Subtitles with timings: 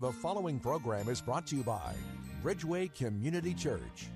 [0.00, 1.92] The following program is brought to you by
[2.40, 4.06] Bridgeway Community Church.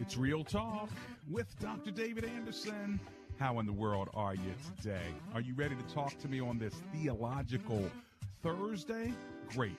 [0.00, 0.88] It's Real Talk
[1.30, 1.90] with Dr.
[1.90, 2.98] David Anderson.
[3.38, 5.12] How in the world are you today?
[5.34, 7.90] Are you ready to talk to me on this theological
[8.42, 9.12] Thursday?
[9.48, 9.78] Great.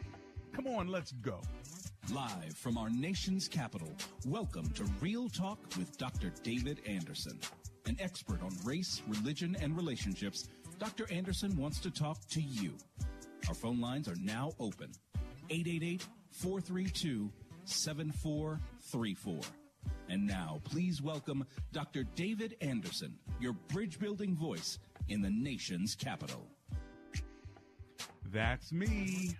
[0.51, 1.41] Come on, let's go.
[2.13, 3.91] Live from our nation's capital,
[4.27, 6.31] welcome to Real Talk with Dr.
[6.43, 7.39] David Anderson.
[7.87, 10.49] An expert on race, religion, and relationships,
[10.83, 11.09] Dr.
[11.13, 12.73] Anderson wants to talk to you.
[13.47, 14.91] Our phone lines are now open
[15.49, 17.31] 888 432
[17.63, 19.39] 7434.
[20.09, 22.03] And now, please welcome Dr.
[22.15, 26.45] David Anderson, your bridge building voice in the nation's capital.
[28.33, 29.37] That's me,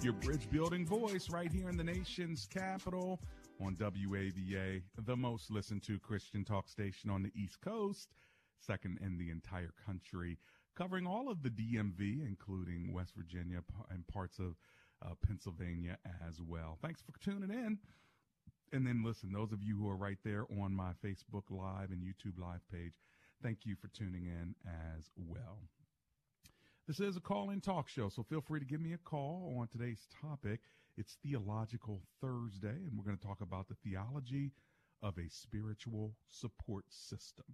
[0.00, 3.20] your bridge building voice right here in the nation's capital
[3.60, 8.08] on WAVA, the most listened to Christian talk station on the East Coast,
[8.58, 10.38] second in the entire country,
[10.76, 14.54] covering all of the DMV, including West Virginia and parts of
[15.04, 16.78] uh, Pennsylvania as well.
[16.82, 17.78] Thanks for tuning in.
[18.72, 22.02] And then listen, those of you who are right there on my Facebook Live and
[22.02, 22.92] YouTube Live page,
[23.42, 25.58] thank you for tuning in as well.
[26.86, 29.56] This is a call in talk show, so feel free to give me a call
[29.58, 30.60] on today's topic.
[30.96, 34.52] It's Theological Thursday, and we're going to talk about the theology
[35.02, 37.44] of a spiritual support system.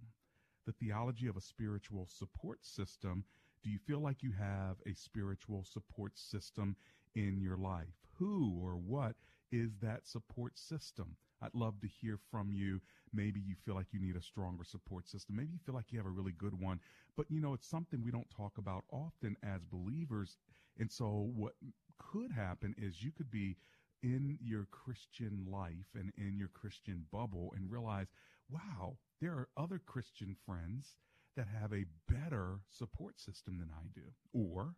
[0.65, 3.23] The theology of a spiritual support system.
[3.63, 6.75] Do you feel like you have a spiritual support system
[7.15, 7.93] in your life?
[8.17, 9.15] Who or what
[9.51, 11.17] is that support system?
[11.41, 12.81] I'd love to hear from you.
[13.13, 15.35] Maybe you feel like you need a stronger support system.
[15.35, 16.79] Maybe you feel like you have a really good one.
[17.15, 20.37] But you know, it's something we don't talk about often as believers.
[20.79, 21.53] And so what
[21.97, 23.57] could happen is you could be
[24.03, 28.07] in your Christian life and in your Christian bubble and realize,
[28.49, 30.95] wow, there are other Christian friends
[31.35, 34.13] that have a better support system than I do.
[34.33, 34.75] Or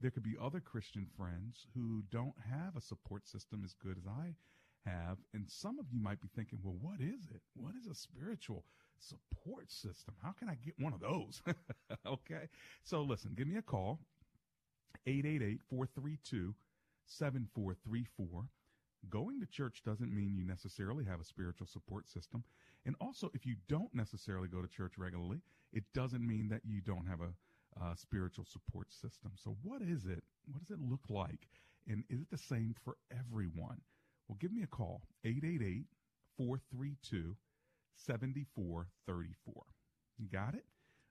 [0.00, 4.06] there could be other Christian friends who don't have a support system as good as
[4.06, 4.34] I
[4.88, 5.18] have.
[5.34, 7.42] And some of you might be thinking, well, what is it?
[7.54, 8.64] What is a spiritual
[8.98, 10.14] support system?
[10.22, 11.42] How can I get one of those?
[12.06, 12.48] okay.
[12.84, 14.00] So listen, give me a call.
[15.06, 16.54] 888-432-7434.
[19.08, 22.42] Going to church doesn't mean you necessarily have a spiritual support system.
[22.88, 25.42] And also, if you don't necessarily go to church regularly,
[25.74, 29.32] it doesn't mean that you don't have a uh, spiritual support system.
[29.36, 30.24] So, what is it?
[30.50, 31.48] What does it look like?
[31.86, 33.82] And is it the same for everyone?
[34.26, 35.84] Well, give me a call 888
[36.38, 37.36] 432
[37.94, 39.62] 7434.
[40.16, 40.64] You got it?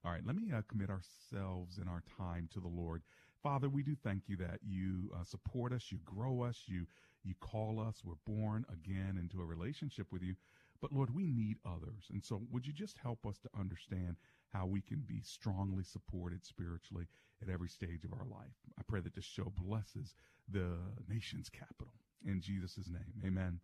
[0.03, 3.03] All right, let me uh, commit ourselves and our time to the Lord.
[3.43, 6.87] Father, we do thank you that you uh, support us, you grow us, you
[7.23, 10.35] you call us, we're born again into a relationship with you.
[10.81, 12.05] But Lord, we need others.
[12.11, 14.17] And so would you just help us to understand
[14.53, 17.07] how we can be strongly supported spiritually
[17.41, 18.55] at every stage of our life?
[18.79, 20.15] I pray that this show blesses
[20.49, 20.77] the
[21.09, 21.93] nation's capital.
[22.25, 23.59] In Jesus' name, amen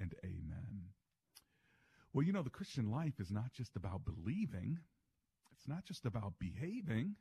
[0.00, 0.90] and amen.
[2.12, 4.78] Well, you know, the Christian life is not just about believing,
[5.52, 7.16] it's not just about behaving,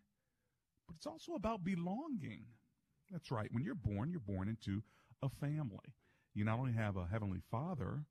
[0.88, 2.46] but it's also about belonging.
[3.12, 3.50] That's right.
[3.52, 4.81] When you're born, you're born into
[5.22, 5.94] a family.
[6.34, 8.06] You not only have a heavenly father,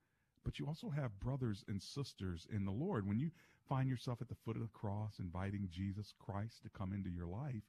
[0.44, 3.06] but you also have brothers and sisters in the Lord.
[3.06, 3.30] When you
[3.68, 7.26] find yourself at the foot of the cross inviting Jesus Christ to come into your
[7.26, 7.62] life,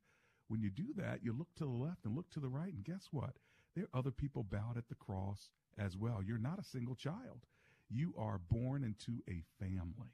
[0.47, 2.83] when you do that, you look to the left and look to the right, and
[2.83, 3.31] guess what?
[3.75, 6.21] There are other people bowed at the cross as well.
[6.23, 7.45] You're not a single child.
[7.89, 10.13] You are born into a family.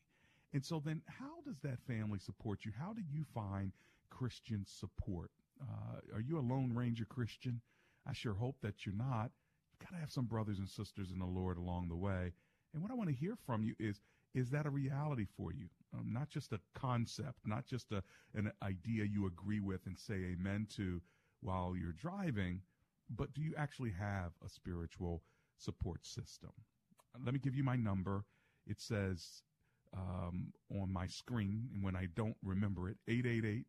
[0.54, 2.72] And so then how does that family support you?
[2.78, 3.72] How do you find
[4.10, 5.32] Christian support?
[5.62, 7.62] Uh, are you a Lone Ranger Christian?
[8.08, 9.32] I sure hope that you're not.
[9.72, 12.34] You've got to have some brothers and sisters in the Lord along the way.
[12.74, 14.02] And what I want to hear from you is,
[14.34, 15.68] is that a reality for you?
[15.94, 18.02] Um, not just a concept, not just a,
[18.34, 21.02] an idea you agree with and say amen to
[21.42, 22.62] while you're driving,
[23.10, 25.22] but do you actually have a spiritual
[25.58, 26.52] support system?
[27.24, 28.24] Let me give you my number.
[28.66, 29.44] It says
[29.94, 33.66] um, on my screen, and when I don't remember it, 888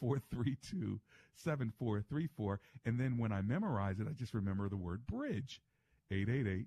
[0.00, 1.00] 432
[1.34, 2.60] 7434.
[2.84, 5.60] And then when I memorize it, I just remember the word bridge
[6.10, 6.66] 888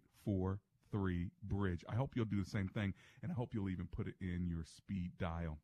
[0.91, 1.85] 43 bridge.
[1.89, 4.47] I hope you'll do the same thing, and I hope you'll even put it in
[4.47, 5.59] your speed dial.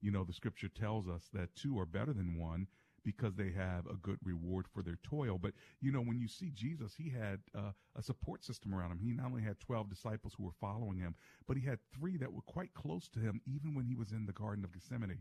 [0.00, 2.66] You know, the scripture tells us that two are better than one
[3.04, 5.38] because they have a good reward for their toil.
[5.38, 8.98] But, you know, when you see Jesus, he had uh, a support system around him.
[8.98, 11.14] He not only had 12 disciples who were following him,
[11.46, 14.26] but he had three that were quite close to him, even when he was in
[14.26, 15.18] the Garden of Gethsemane.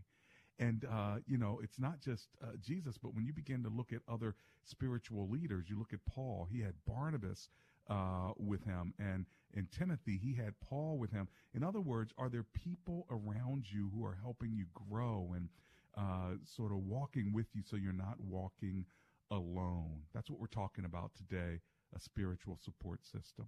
[0.59, 3.91] And, uh, you know, it's not just uh, Jesus, but when you begin to look
[3.91, 7.49] at other spiritual leaders, you look at Paul, he had Barnabas
[7.89, 11.27] uh, with him, and in Timothy, he had Paul with him.
[11.53, 15.49] In other words, are there people around you who are helping you grow and
[15.95, 18.85] uh, sort of walking with you so you're not walking
[19.29, 20.01] alone?
[20.13, 21.59] That's what we're talking about today
[21.95, 23.45] a spiritual support system.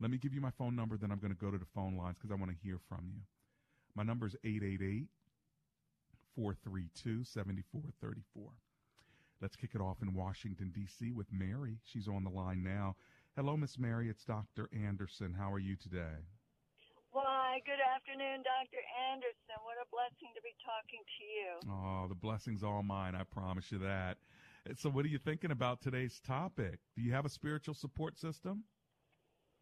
[0.00, 1.96] Let me give you my phone number, then I'm going to go to the phone
[1.96, 3.20] lines because I want to hear from you.
[3.94, 5.08] My number is 888
[6.34, 8.50] 432 7434.
[9.40, 11.10] Let's kick it off in Washington, D.C.
[11.10, 11.78] with Mary.
[11.84, 12.94] She's on the line now.
[13.32, 14.12] Hello, Miss Mary.
[14.12, 14.68] It's Dr.
[14.76, 15.32] Anderson.
[15.32, 16.20] How are you today?
[17.16, 18.84] Why, good afternoon, Dr.
[19.08, 19.56] Anderson.
[19.64, 21.48] What a blessing to be talking to you.
[21.64, 23.16] Oh, the blessing's all mine.
[23.16, 24.20] I promise you that.
[24.76, 26.76] So, what are you thinking about today's topic?
[26.92, 28.68] Do you have a spiritual support system?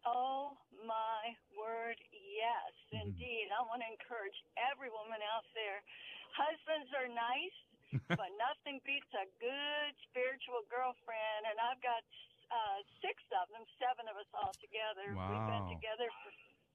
[0.03, 0.51] Oh,
[0.83, 3.07] my word, yes, mm-hmm.
[3.07, 3.55] indeed.
[3.55, 5.79] I want to encourage every woman out there.
[6.35, 7.57] Husbands are nice,
[8.19, 11.47] but nothing beats a good spiritual girlfriend.
[11.47, 12.03] And I've got
[12.51, 15.15] uh, six of them, seven of us all together.
[15.15, 15.31] Wow.
[15.31, 16.31] We've been together for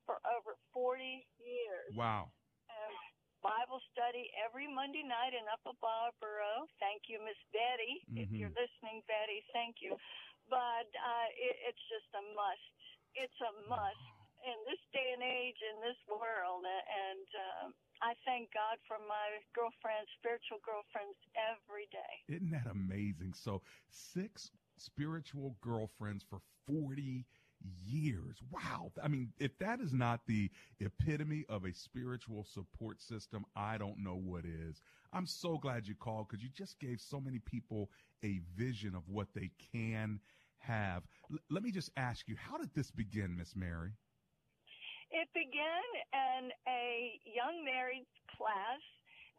[0.06, 1.02] for over 40
[1.42, 1.90] years.
[1.98, 2.30] Wow.
[2.70, 2.94] Um,
[3.42, 6.70] Bible study every Monday night in Upper Marlboro.
[6.78, 8.02] Thank you, Miss Betty.
[8.06, 8.22] Mm-hmm.
[8.22, 9.98] If you're listening, Betty, thank you.
[10.46, 12.74] But uh, it, it's just a must.
[13.18, 14.06] It's a must
[14.46, 16.62] in this day and age, in this world.
[16.66, 17.66] And um,
[18.02, 22.14] I thank God for my girlfriends, spiritual girlfriends, every day.
[22.30, 23.34] Isn't that amazing?
[23.34, 27.24] So, six spiritual girlfriends for 40
[27.84, 28.36] years.
[28.50, 28.92] Wow.
[29.02, 30.50] I mean, if that is not the
[30.80, 34.80] epitome of a spiritual support system, I don't know what is.
[35.12, 37.90] I'm so glad you called because you just gave so many people
[38.24, 40.20] a vision of what they can
[40.58, 41.02] have.
[41.30, 43.92] L- let me just ask you, how did this begin, Miss Mary?
[45.10, 48.06] It began in a young married
[48.36, 48.82] class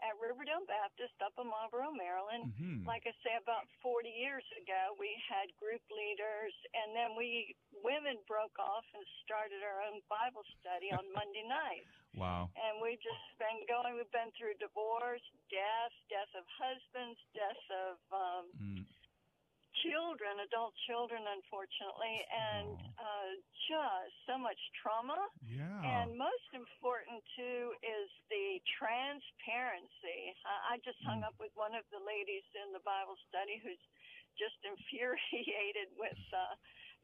[0.06, 2.54] at Riverdale Baptist up in Marlboro, Maryland.
[2.54, 2.86] Mm-hmm.
[2.86, 8.18] Like I say, about 40 years ago, we had group leaders, and then we women
[8.26, 11.94] broke off and started our own Bible study on Monday nights.
[12.18, 12.50] Wow.
[12.58, 15.24] And we've just been going, we've been through divorce,
[15.54, 18.84] death, death of husbands, death of um, mm
[19.86, 23.30] children, adult children, unfortunately, and uh,
[23.68, 25.18] just so much trauma.
[25.44, 25.66] Yeah.
[25.84, 30.34] And most important too is the transparency.
[30.48, 31.30] I, I just hung mm.
[31.30, 33.82] up with one of the ladies in the Bible study who's
[34.38, 36.54] just infuriated with uh,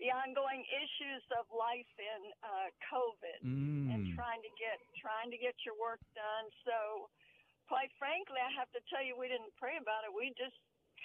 [0.02, 3.94] the ongoing issues of life in uh, COVID mm.
[3.94, 6.46] and trying to get trying to get your work done.
[6.66, 7.10] So,
[7.70, 10.12] quite frankly, I have to tell you, we didn't pray about it.
[10.14, 10.58] We just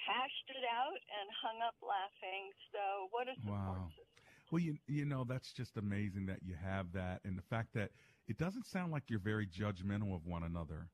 [0.09, 2.49] hashed it out and hung up laughing.
[2.73, 3.93] So what a support wow.
[3.93, 4.25] system.
[4.51, 7.91] Well, you you know that's just amazing that you have that, and the fact that
[8.27, 10.89] it doesn't sound like you're very judgmental of one another.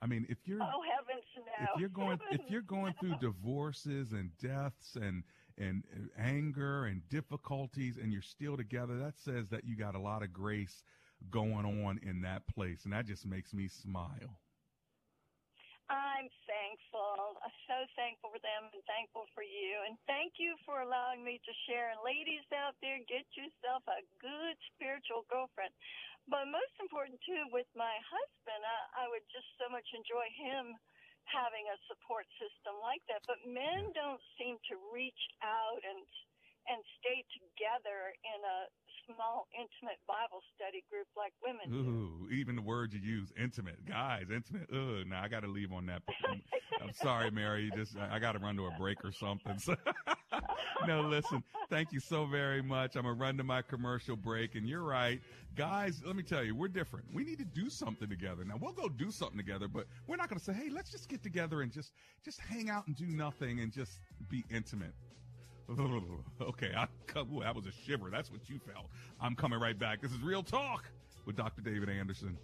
[0.00, 3.00] I mean, if you're oh heavens no, if you're going heavens if you're going no.
[3.00, 5.24] through divorces and deaths and
[5.56, 5.82] and
[6.18, 10.32] anger and difficulties, and you're still together, that says that you got a lot of
[10.32, 10.82] grace
[11.30, 14.38] going on in that place, and that just makes me smile.
[15.88, 17.40] I'm thankful.
[17.40, 19.72] I'm so thankful for them and thankful for you.
[19.88, 21.88] And thank you for allowing me to share.
[21.88, 25.72] And ladies out there, get yourself a good spiritual girlfriend.
[26.28, 30.76] But most important, too, with my husband, I, I would just so much enjoy him
[31.24, 33.24] having a support system like that.
[33.24, 36.04] But men don't seem to reach out and
[36.68, 38.58] and stay together in a
[39.08, 41.72] small, intimate Bible study group like women.
[41.72, 42.34] Ooh, do.
[42.34, 44.68] even the word you use, intimate, guys, intimate.
[44.72, 46.02] Ugh, now I got to leave on that.
[46.28, 46.42] I'm,
[46.82, 47.70] I'm sorry, Mary.
[47.74, 49.58] Just I got to run to a break or something.
[49.58, 49.76] So,
[50.86, 51.42] no, listen.
[51.70, 52.96] Thank you so very much.
[52.96, 55.20] I'm gonna run to my commercial break, and you're right,
[55.54, 56.02] guys.
[56.04, 57.06] Let me tell you, we're different.
[57.12, 58.44] We need to do something together.
[58.44, 61.22] Now we'll go do something together, but we're not gonna say, hey, let's just get
[61.22, 61.92] together and just
[62.24, 64.94] just hang out and do nothing and just be intimate.
[66.40, 66.86] okay, I,
[67.18, 68.08] ooh, that was a shiver.
[68.10, 68.86] That's what you felt.
[69.20, 70.00] I'm coming right back.
[70.00, 70.84] This is Real Talk
[71.26, 71.60] with Dr.
[71.60, 72.38] David Anderson.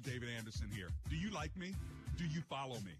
[0.00, 0.10] Dr.
[0.10, 0.88] David Anderson here.
[1.08, 1.74] Do you like me?
[2.16, 2.92] Do you follow me?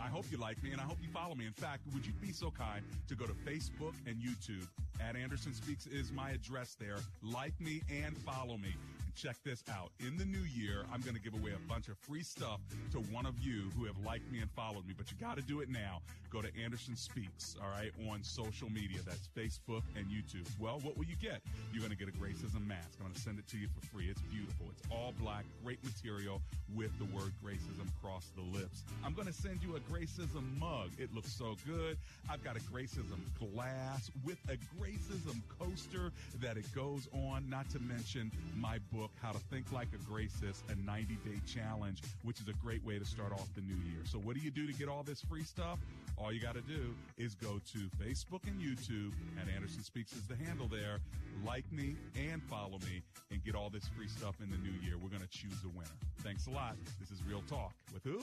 [0.00, 1.46] I hope you like me and I hope you follow me.
[1.46, 4.66] In fact, would you be so kind to go to Facebook and YouTube?
[5.00, 6.96] At Anderson Speaks is my address there.
[7.22, 8.74] Like me and follow me.
[9.14, 9.90] Check this out.
[10.00, 12.60] In the new year, I'm going to give away a bunch of free stuff
[12.92, 15.42] to one of you who have liked me and followed me, but you got to
[15.42, 16.00] do it now.
[16.30, 18.98] Go to Anderson Speaks, all right, on social media.
[19.06, 20.48] That's Facebook and YouTube.
[20.58, 21.40] Well, what will you get?
[21.72, 22.98] You're going to get a Gracism mask.
[22.98, 24.06] I'm going to send it to you for free.
[24.10, 24.66] It's beautiful.
[24.76, 26.42] It's all black, great material
[26.74, 28.82] with the word Gracism across the lips.
[29.04, 30.90] I'm going to send you a Gracism mug.
[30.98, 31.96] It looks so good.
[32.28, 37.78] I've got a Gracism glass with a Gracism coaster that it goes on, not to
[37.78, 42.48] mention my book, How to Think Like a Gracist, a 90 day challenge, which is
[42.48, 44.02] a great way to start off the new year.
[44.04, 45.78] So, what do you do to get all this free stuff?
[46.16, 50.22] All you got to do is go to Facebook and YouTube, and Anderson Speaks is
[50.26, 50.98] the handle there.
[51.44, 54.96] Like me and follow me and get all this free stuff in the new year.
[55.02, 55.90] We're going to choose a winner.
[56.22, 56.76] Thanks a lot.
[57.00, 58.22] This is Real Talk with who?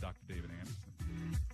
[0.00, 0.20] Dr.
[0.28, 1.53] David Anderson.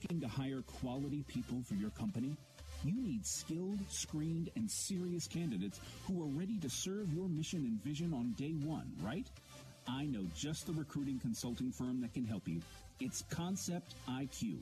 [0.00, 2.36] Looking to hire quality people for your company?
[2.84, 7.82] You need skilled, screened, and serious candidates who are ready to serve your mission and
[7.82, 9.26] vision on day one, right?
[9.88, 12.60] I know just the recruiting consulting firm that can help you.
[13.00, 14.58] It's Concept IQ.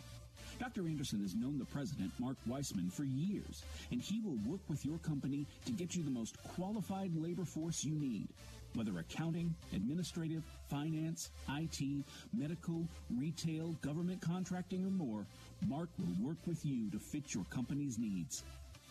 [0.58, 0.88] Dr.
[0.88, 4.96] Anderson has known the president, Mark Weissman, for years, and he will work with your
[4.98, 8.28] company to get you the most qualified labor force you need.
[8.76, 12.04] Whether accounting, administrative, finance, IT,
[12.36, 15.24] medical, retail, government contracting, or more,
[15.66, 18.44] Mark will work with you to fit your company's needs.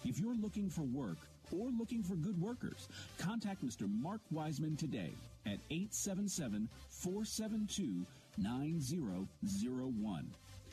[0.03, 1.17] If you're looking for work
[1.51, 2.87] or looking for good workers,
[3.19, 3.87] contact Mr.
[4.01, 5.11] Mark Wiseman today
[5.45, 8.07] at 877 472
[8.39, 10.31] 9001.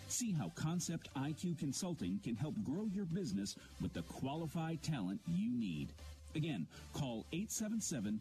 [0.09, 5.51] See how Concept IQ Consulting can help grow your business with the qualified talent you
[5.53, 5.93] need.
[6.35, 8.21] Again, call 877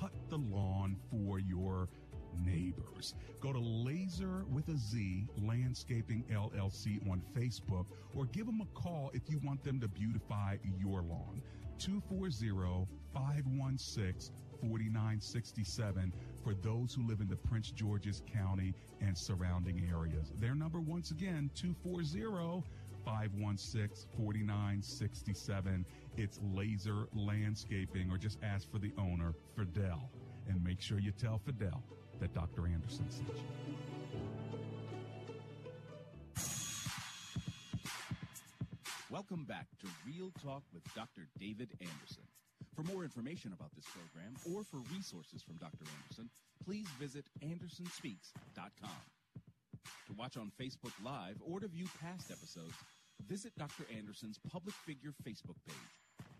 [0.00, 1.88] cut the lawn for your
[2.44, 3.14] neighbors.
[3.40, 9.10] Go to Laser with a Z Landscaping LLC on Facebook or give them a call
[9.14, 11.42] if you want them to beautify your lawn.
[11.78, 20.32] 240 516 4967 for those who live in the Prince George's County and surrounding areas.
[20.40, 22.64] Their number, once again, 240
[23.04, 25.84] 516 4967.
[26.16, 30.10] It's Laser Landscaping, or just ask for the owner, Fidel.
[30.48, 31.82] And make sure you tell Fidel
[32.20, 32.68] that Dr.
[32.68, 33.44] Anderson sent you.
[39.10, 41.28] Welcome back to Real Talk with Dr.
[41.38, 42.22] David Anderson.
[42.74, 45.84] For more information about this program or for resources from Dr.
[46.02, 46.30] Anderson,
[46.64, 49.02] please visit andersonspeaks.com.
[50.06, 52.74] To watch on Facebook Live or to view past episodes,
[53.26, 53.84] visit Dr.
[53.96, 56.03] Anderson's public figure Facebook page.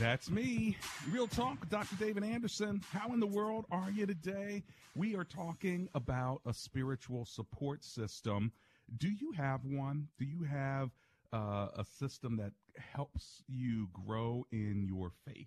[0.00, 0.76] That's me.
[1.08, 1.94] Real Talk with Dr.
[1.96, 2.82] David Anderson.
[2.90, 4.64] How in the world are you today?
[4.96, 8.50] We are talking about a spiritual support system.
[8.98, 10.08] Do you have one?
[10.18, 10.90] Do you have
[11.32, 15.46] uh, a system that helps you grow in your faith?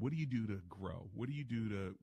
[0.00, 1.08] What do you do to grow?
[1.14, 1.94] What do you do to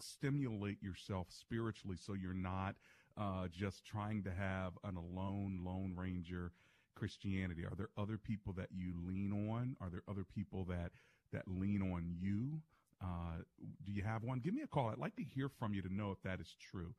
[0.00, 2.74] stimulate yourself spiritually so you're not
[3.16, 6.52] uh, just trying to have an alone Lone Ranger
[6.94, 7.64] Christianity?
[7.64, 9.76] Are there other people that you lean on?
[9.80, 10.90] Are there other people that
[11.34, 12.62] that lean on you?
[13.02, 13.42] Uh,
[13.84, 14.40] do you have one?
[14.40, 14.88] Give me a call.
[14.88, 16.94] I'd like to hear from you to know if that is true.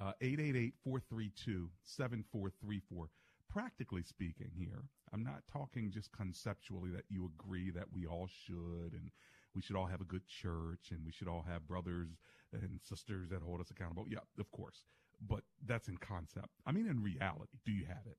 [0.00, 3.08] Uh, 888-432-7434.
[3.48, 8.92] Practically speaking here, I'm not talking just conceptually that you agree that we all should
[8.92, 9.10] and
[9.54, 12.08] we should all have a good church and we should all have brothers
[12.52, 14.04] and sisters that hold us accountable.
[14.08, 14.84] Yeah, of course.
[15.26, 16.48] But that's in concept.
[16.66, 18.18] I mean, in reality, do you have it?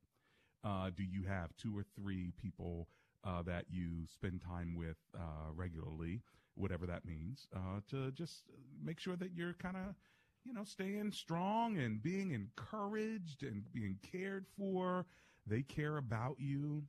[0.63, 2.87] Uh, do you have two or three people
[3.23, 6.21] uh, that you spend time with uh, regularly,
[6.55, 8.43] whatever that means, uh, to just
[8.83, 9.95] make sure that you're kind of,
[10.43, 15.05] you know, staying strong and being encouraged and being cared for.
[15.45, 16.83] They care about you,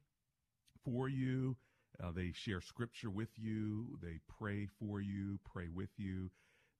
[0.84, 1.56] for you.
[2.02, 3.98] Uh, they share scripture with you.
[4.00, 6.30] They pray for you, pray with you.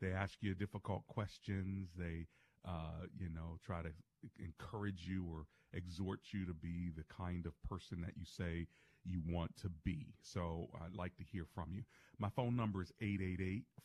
[0.01, 1.89] They ask you difficult questions.
[1.97, 2.27] They,
[2.67, 3.91] uh, you know, try to
[4.39, 8.67] encourage you or exhort you to be the kind of person that you say
[9.09, 10.07] you want to be.
[10.23, 11.83] So I'd like to hear from you.
[12.19, 12.93] My phone number is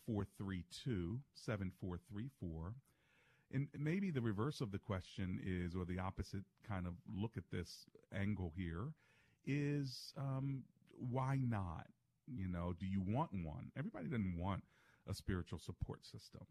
[0.10, 2.74] 888-432-7434.
[3.54, 7.44] And maybe the reverse of the question is, or the opposite kind of look at
[7.52, 8.88] this angle here
[9.46, 10.64] is, um,
[10.98, 11.86] why not?
[12.28, 13.72] You know, do you want one?
[13.78, 14.64] Everybody doesn't want
[15.08, 16.46] a spiritual support system.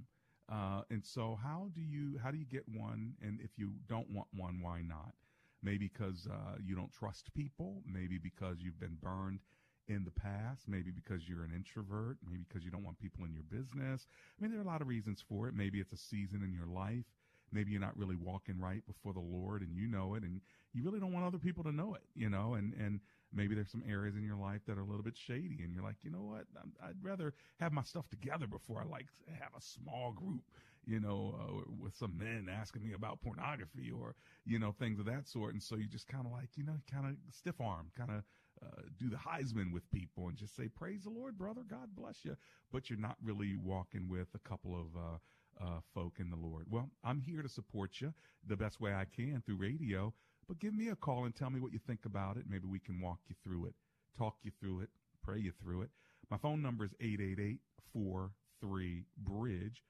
[0.51, 3.15] Uh, and so how do you, how do you get one?
[3.23, 5.15] And if you don't want one, why not?
[5.63, 7.83] Maybe because uh, you don't trust people.
[7.87, 9.41] Maybe because you've been burned
[9.89, 10.69] in the past.
[10.69, 12.19] Maybe because you're an introvert.
[12.29, 14.07] Maybe because you don't want people in your business.
[14.39, 15.55] I mean, there are a lot of reasons for it.
[15.55, 17.05] Maybe it's a season in your life.
[17.53, 20.41] Maybe you're not really walking right before the Lord and you know it and
[20.73, 23.01] you really don't want other people to know it, you know, and, and
[23.33, 25.83] maybe there's some areas in your life that are a little bit shady and you're
[25.83, 26.47] like, you know what?
[26.83, 29.07] I'd rather have my stuff together before I like
[29.39, 30.45] have a small group
[30.87, 35.07] you know, uh, with some men asking me about pornography or, you know, things of
[35.07, 35.53] that sort.
[35.53, 38.23] And so you just kind of like, you know, kind of stiff arm, kind of
[38.65, 41.63] uh, do the Heisman with people and just say, praise the Lord, brother.
[41.69, 42.37] God bless you.
[42.73, 45.19] But you're not really walking with a couple of, uh,
[45.61, 46.67] uh, folk in the Lord.
[46.71, 48.13] Well, I'm here to support you
[48.47, 50.13] the best way I can through radio,
[50.49, 52.45] but give me a call and tell me what you think about it.
[52.49, 53.75] Maybe we can walk you through it,
[54.17, 54.91] talk you through it,
[55.23, 55.91] pray you through it.
[56.31, 57.61] My phone number is 888
[57.93, 59.83] 43 Bridge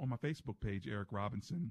[0.00, 1.70] on my Facebook page, Eric Robinson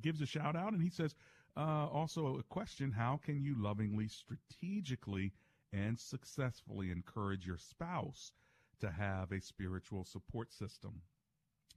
[0.00, 1.14] gives a shout out and he says,
[1.56, 5.32] uh, also a question, how can you lovingly, strategically,
[5.72, 8.32] and successfully encourage your spouse
[8.80, 11.02] to have a spiritual support system?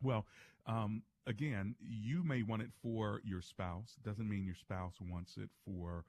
[0.02, 0.26] Well,
[0.66, 3.96] um, again, you may want it for your spouse.
[4.04, 6.06] Doesn't mean your spouse wants it for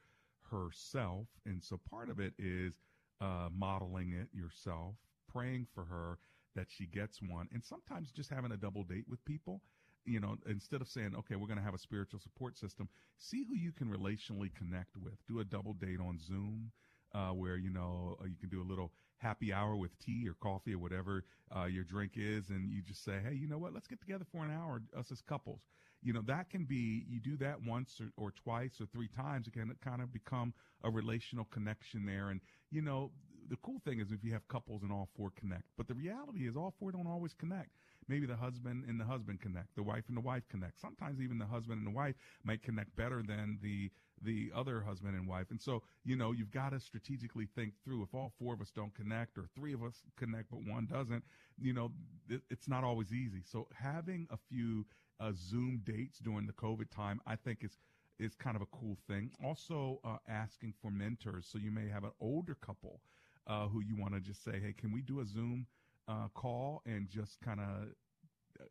[0.51, 1.27] herself.
[1.47, 2.75] And so part of it is
[3.21, 4.95] uh, modeling it yourself,
[5.29, 6.19] praying for her,
[6.55, 7.49] that she gets one.
[7.53, 9.63] And sometimes just having a double date with people,
[10.05, 12.89] you know, instead of saying, okay, we're going to have a spiritual support system,
[13.19, 15.15] see who you can relationally connect with.
[15.29, 16.73] Do a double date on Zoom.
[17.15, 20.35] Uh, where you know uh, you can do a little happy hour with tea or
[20.43, 21.25] coffee or whatever
[21.57, 23.73] uh, your drink is, and you just say, "Hey, you know what?
[23.73, 25.61] Let's get together for an hour, us as couples."
[26.03, 29.47] You know that can be you do that once or, or twice or three times,
[29.47, 32.31] it can kind of become a relational connection there.
[32.31, 32.41] And
[32.71, 33.13] you know
[33.49, 36.49] the cool thing is if you have couples and all four connect, but the reality
[36.49, 37.71] is all four don't always connect.
[38.09, 40.81] Maybe the husband and the husband connect, the wife and the wife connect.
[40.81, 43.91] Sometimes even the husband and the wife might connect better than the
[44.23, 45.51] the other husband and wife.
[45.51, 48.71] And so, you know, you've got to strategically think through if all four of us
[48.71, 51.25] don't connect or three of us connect but one doesn't,
[51.59, 51.91] you know,
[52.29, 53.43] it, it's not always easy.
[53.45, 54.87] So having a few
[55.21, 57.79] uh, Zoom dates during the COVID time, I think is
[58.19, 59.33] is kind of a cool thing.
[59.45, 61.47] Also, uh, asking for mentors.
[61.51, 63.01] So you may have an older couple
[63.47, 65.67] uh, who you want to just say, hey, can we do a Zoom
[66.09, 67.89] uh, call and just kind of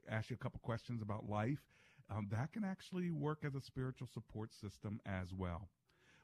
[0.09, 1.59] ask you a couple questions about life?
[2.09, 5.69] Um, that can actually work as a spiritual support system as well.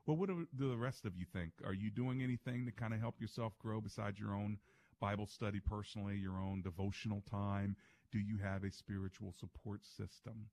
[0.05, 1.51] Well, what do the rest of you think?
[1.65, 4.57] Are you doing anything to kind of help yourself grow besides your own
[4.99, 7.75] Bible study personally, your own devotional time?
[8.11, 10.47] Do you have a spiritual support system?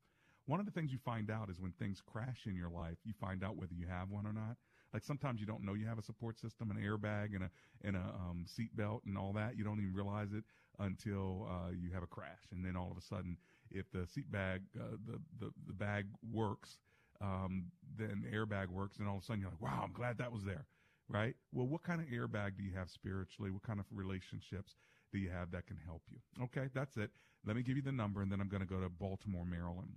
[0.46, 3.14] One of the things you find out is when things crash in your life, you
[3.20, 4.56] find out whether you have one or not.
[4.96, 7.50] Like sometimes you don't know you have a support system, an airbag, and a
[7.84, 9.54] and a um, seat belt, and all that.
[9.54, 10.42] You don't even realize it
[10.78, 13.36] until uh, you have a crash, and then all of a sudden,
[13.70, 16.78] if the seat bag, uh, the, the the bag works,
[17.20, 17.66] um,
[17.98, 20.32] then the airbag works, and all of a sudden you're like, wow, I'm glad that
[20.32, 20.64] was there,
[21.10, 21.36] right?
[21.52, 23.50] Well, what kind of airbag do you have spiritually?
[23.50, 24.76] What kind of relationships
[25.12, 26.44] do you have that can help you?
[26.44, 27.10] Okay, that's it.
[27.44, 29.92] Let me give you the number, and then I'm going to go to Baltimore, Maryland.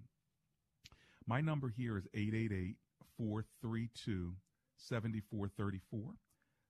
[1.26, 2.76] My number here is 888
[3.18, 4.34] 432
[4.80, 6.02] 7434.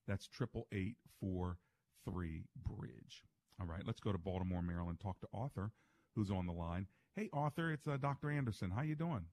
[0.07, 1.57] That's triple eight four
[2.05, 3.23] three bridge.
[3.59, 4.99] All right, let's go to Baltimore, Maryland.
[4.99, 5.71] Talk to Arthur,
[6.15, 6.87] who's on the line.
[7.15, 8.31] Hey, Arthur, it's uh, Dr.
[8.31, 8.71] Anderson.
[8.71, 9.25] How you doing?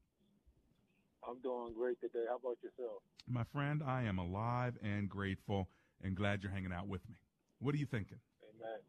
[1.29, 2.25] I'm doing great today.
[2.29, 3.03] How about yourself?
[3.29, 5.69] My friend, I am alive and grateful
[6.03, 7.17] and glad you're hanging out with me.
[7.59, 8.19] What are you thinking?
[8.43, 8.81] Amen.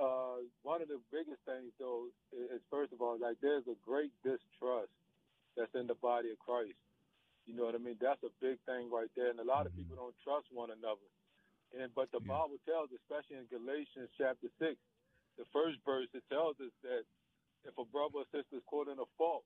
[0.00, 3.76] Uh, one of the biggest things, though, is, is first of all, like there's a
[3.84, 4.92] great distrust
[5.56, 6.76] that's in the body of Christ.
[7.46, 7.96] You know what I mean?
[8.00, 9.82] That's a big thing right there, and a lot of Mm-hmm.
[9.82, 11.06] people don't trust one another.
[11.72, 12.28] And but the Yeah.
[12.28, 14.78] Bible tells, especially in Galatians chapter six,
[15.38, 17.04] the first verse, it tells us that
[17.64, 19.44] if a brother or sister is caught in a fault,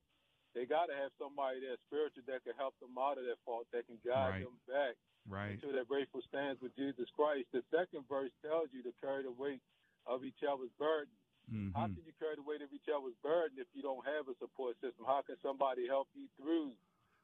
[0.54, 3.66] they got to have somebody that's spiritual that can help them out of that fault,
[3.72, 4.44] that can guide Right.
[4.44, 4.96] them back
[5.28, 5.50] Right.
[5.52, 7.50] into their grateful stands with Jesus Christ.
[7.52, 9.62] The second verse tells you to carry the weight
[10.06, 11.14] of each other's burden.
[11.50, 11.74] Mhm.
[11.74, 14.34] How can you carry the weight of each other's burden if you don't have a
[14.36, 15.04] support system?
[15.06, 16.76] How can somebody help you through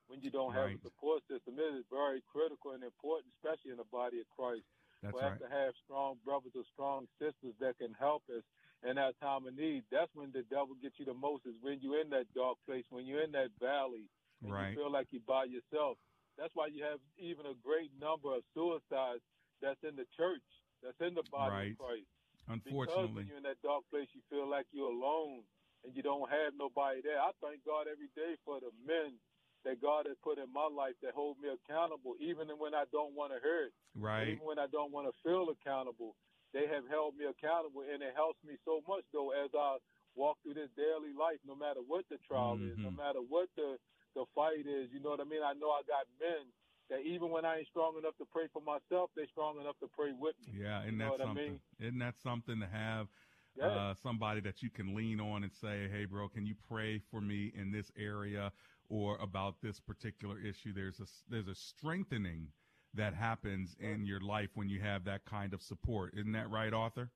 [0.08, 0.78] when you don't have Right.
[0.78, 1.58] a support system?
[1.58, 4.64] It is very critical and important, especially in the body of Christ.
[5.02, 5.40] That's we have right.
[5.40, 8.42] to have strong brothers or strong sisters that can help us
[8.82, 9.84] in that time of need.
[9.90, 12.84] That's when the devil gets you the most is when you're in that dark place,
[12.90, 14.08] when you're in that valley,
[14.42, 14.70] and Right.
[14.70, 15.98] you feel like you're by yourself.
[16.36, 19.22] That's why you have even a great number of suicides
[19.60, 20.44] that's in the church,
[20.82, 21.70] that's in the body Right.
[21.72, 22.06] of Christ.
[22.46, 23.14] Because Unfortunately.
[23.14, 25.42] when you're in that dark place, you feel like you're alone
[25.84, 27.20] and you don't have nobody there.
[27.20, 29.18] I thank God every day for the men
[29.66, 33.18] that God has put in my life that hold me accountable, even when I don't
[33.18, 33.74] want to hear it.
[33.98, 34.38] Right.
[34.38, 36.14] Even when I don't want to feel accountable,
[36.54, 39.82] they have held me accountable, and it helps me so much though as I
[40.14, 41.42] walk through this daily life.
[41.42, 42.96] No matter what the trial is, no Mhm.
[42.96, 43.76] matter what the
[44.14, 45.42] the fight is, you know what I mean.
[45.42, 46.48] I know I got men
[46.88, 49.88] that even when I ain't strong enough to pray for myself, they're strong enough to
[49.88, 50.54] pray with me.
[50.62, 51.44] Yeah, you isn't know that what I something?
[51.44, 51.60] mean?
[51.80, 53.08] Isn't that something to have
[53.56, 53.66] Yeah.
[53.66, 57.20] uh, somebody that you can lean on and say, "Hey, bro, can you pray for
[57.20, 58.52] me in this area
[58.88, 62.52] or about this particular issue?" There's a there's a strengthening
[62.94, 66.14] that happens in your life when you have that kind of support.
[66.14, 67.10] Isn't that right, Arthur?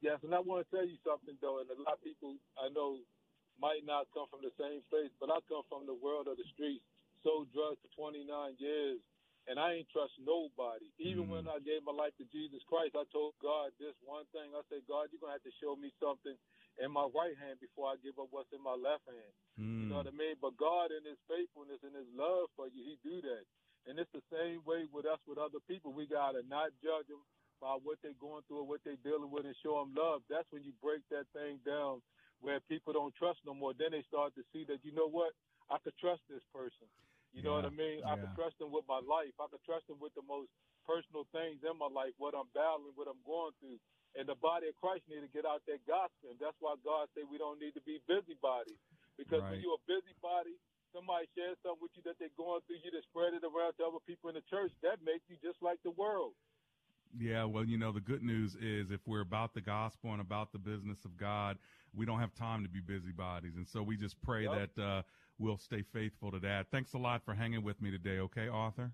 [0.00, 2.68] Yes, and I want to tell you something though, and a lot of people I
[2.70, 3.00] know
[3.60, 6.44] might not come from the same place, but I come from the world of the
[6.54, 6.84] streets.
[7.22, 9.00] Sold drugs for 29 years,
[9.46, 10.88] and I ain't trust nobody.
[10.96, 11.28] Even Mm.
[11.28, 14.56] when I gave my life to Jesus Christ, I told God this one thing.
[14.56, 16.36] I said, God, you're gonna have to show me something
[16.80, 19.32] in my right hand before I give up what's in my left hand.
[19.56, 19.88] You hmm.
[19.92, 20.36] know what I mean?
[20.40, 23.44] But God, in His faithfulness and His love for you, He do that.
[23.88, 25.92] And it's the same way with us with other people.
[25.92, 27.24] We gotta not judge them
[27.60, 30.24] by what they're going through or what they're dealing with, and show them love.
[30.32, 32.00] That's when you break that thing down,
[32.40, 33.76] where people don't trust no more.
[33.76, 35.36] Then they start to see that you know what,
[35.68, 36.88] I could trust this person.
[37.32, 37.98] You know what I Yeah, mean?
[38.04, 38.26] I yeah.
[38.26, 39.36] could trust them with my life.
[39.38, 40.50] I could trust them with the most
[40.88, 43.78] personal things in my life, what I'm battling, what I'm going through.
[44.18, 46.34] And the body of Christ need to get out that gospel.
[46.34, 48.78] And that's why God said we don't need to be busybodies.
[49.16, 50.58] Because when you're a busybody,
[50.90, 53.86] somebody shares something with you that they're going through, you to spread it around to
[53.86, 54.72] other people in the church.
[54.82, 56.34] That makes you just like the world.
[57.18, 60.52] Yeah, well, you know, the good news is if we're about the gospel and about
[60.52, 61.58] the business of God,
[61.94, 63.56] we don't have time to be busybodies.
[63.56, 64.74] And so we just pray Yep.
[64.74, 65.02] that uh,
[65.38, 66.70] we'll stay faithful to that.
[66.70, 68.92] Thanks a lot for hanging with me today, okay, Arthur?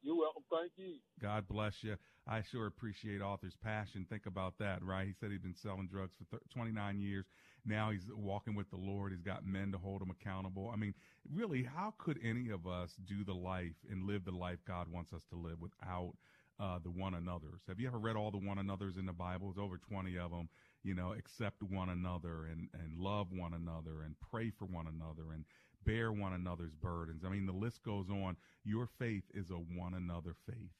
[0.00, 0.44] You're welcome.
[0.50, 0.94] Thank you.
[1.20, 1.96] God bless you.
[2.30, 4.04] I sure appreciate Arthur's passion.
[4.08, 5.06] Think about that, right?
[5.06, 7.24] He said he'd been selling drugs for th- 29 years.
[7.64, 9.12] Now he's walking with the Lord.
[9.12, 10.70] He's got men to hold him accountable.
[10.72, 10.92] I mean,
[11.32, 15.14] really, how could any of us do the life and live the life God wants
[15.14, 16.12] us to live without
[16.60, 17.62] uh, the one another's?
[17.66, 19.50] Have you ever read all the one another's in the Bible?
[19.50, 20.50] There's over 20 of them.
[20.82, 25.32] You know, accept one another and, and love one another and pray for one another
[25.32, 25.46] and
[25.86, 27.22] bear one another's burdens.
[27.24, 28.36] I mean, the list goes on.
[28.64, 30.72] Your faith is a one another faith.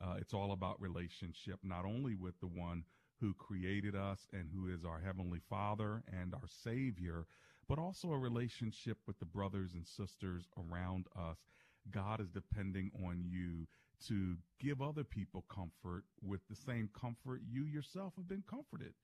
[0.00, 2.84] Uh, it's all about relationship, not only with the one
[3.20, 7.26] who created us and who is our heavenly father and our savior,
[7.68, 11.38] but also a relationship with the brothers and sisters around us.
[11.90, 13.66] God is depending on you
[14.08, 18.94] to give other people comfort with the same comfort you yourself have been comforted.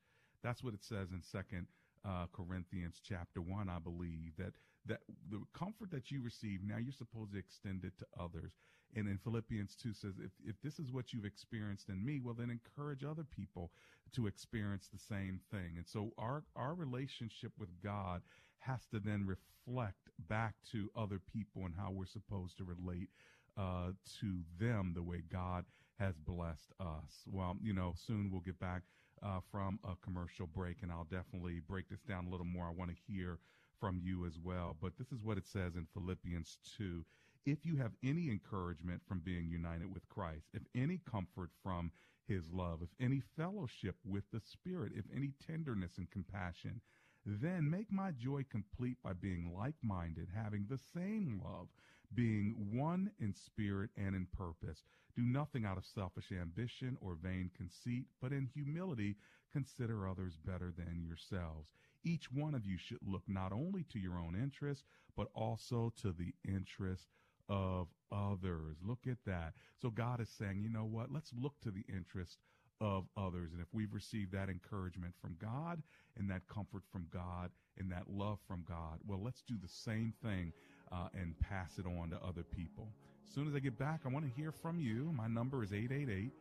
[0.42, 1.66] That's what it says in Second
[2.04, 4.54] uh, Corinthians chapter one, I believe that
[4.86, 5.00] that
[5.30, 8.52] the comfort that you receive now you're supposed to extend it to others.
[8.96, 12.34] And in Philippians two says, if if this is what you've experienced in me, well
[12.34, 13.70] then encourage other people
[14.12, 15.74] to experience the same thing.
[15.76, 18.22] And so our our relationship with God
[18.60, 23.08] has to then reflect back to other people and how we're supposed to relate
[23.56, 25.64] uh, to them the way God
[25.98, 27.24] has blessed us.
[27.26, 28.82] Well, you know, soon we'll get back
[29.22, 32.66] uh, from a commercial break, and I'll definitely break this down a little more.
[32.66, 33.38] I want to hear
[33.78, 34.76] from you as well.
[34.80, 37.04] But this is what it says in Philippians 2.
[37.46, 41.90] If you have any encouragement from being united with Christ, if any comfort from
[42.28, 46.80] his love, if any fellowship with the Spirit, if any tenderness and compassion,
[47.24, 51.68] then make my joy complete by being like minded, having the same love,
[52.14, 54.84] being one in spirit and in purpose.
[55.16, 59.16] Do nothing out of selfish ambition or vain conceit, but in humility
[59.52, 61.72] consider others better than yourselves.
[62.04, 64.84] Each one of you should look not only to your own interest,
[65.16, 67.08] but also to the interest
[67.50, 68.76] of others.
[68.86, 69.52] Look at that.
[69.82, 71.12] So God is saying, you know what?
[71.12, 72.38] Let's look to the interest
[72.80, 73.52] of others.
[73.52, 75.82] And if we've received that encouragement from God
[76.16, 80.14] and that comfort from God and that love from God, well, let's do the same
[80.22, 80.52] thing
[80.92, 82.88] uh, and pass it on to other people.
[83.26, 85.12] As soon as I get back, I want to hear from you.
[85.14, 86.32] My number is 888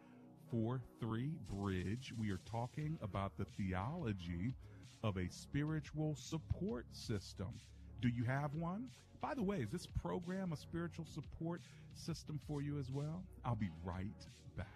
[0.51, 2.13] 43 Bridge.
[2.17, 4.55] We are talking about the theology
[5.03, 7.59] of a spiritual support system.
[8.01, 8.89] Do you have one?
[9.21, 11.61] By the way, is this program a spiritual support
[11.95, 13.23] system for you as well?
[13.43, 14.07] I'll be right
[14.55, 14.67] back.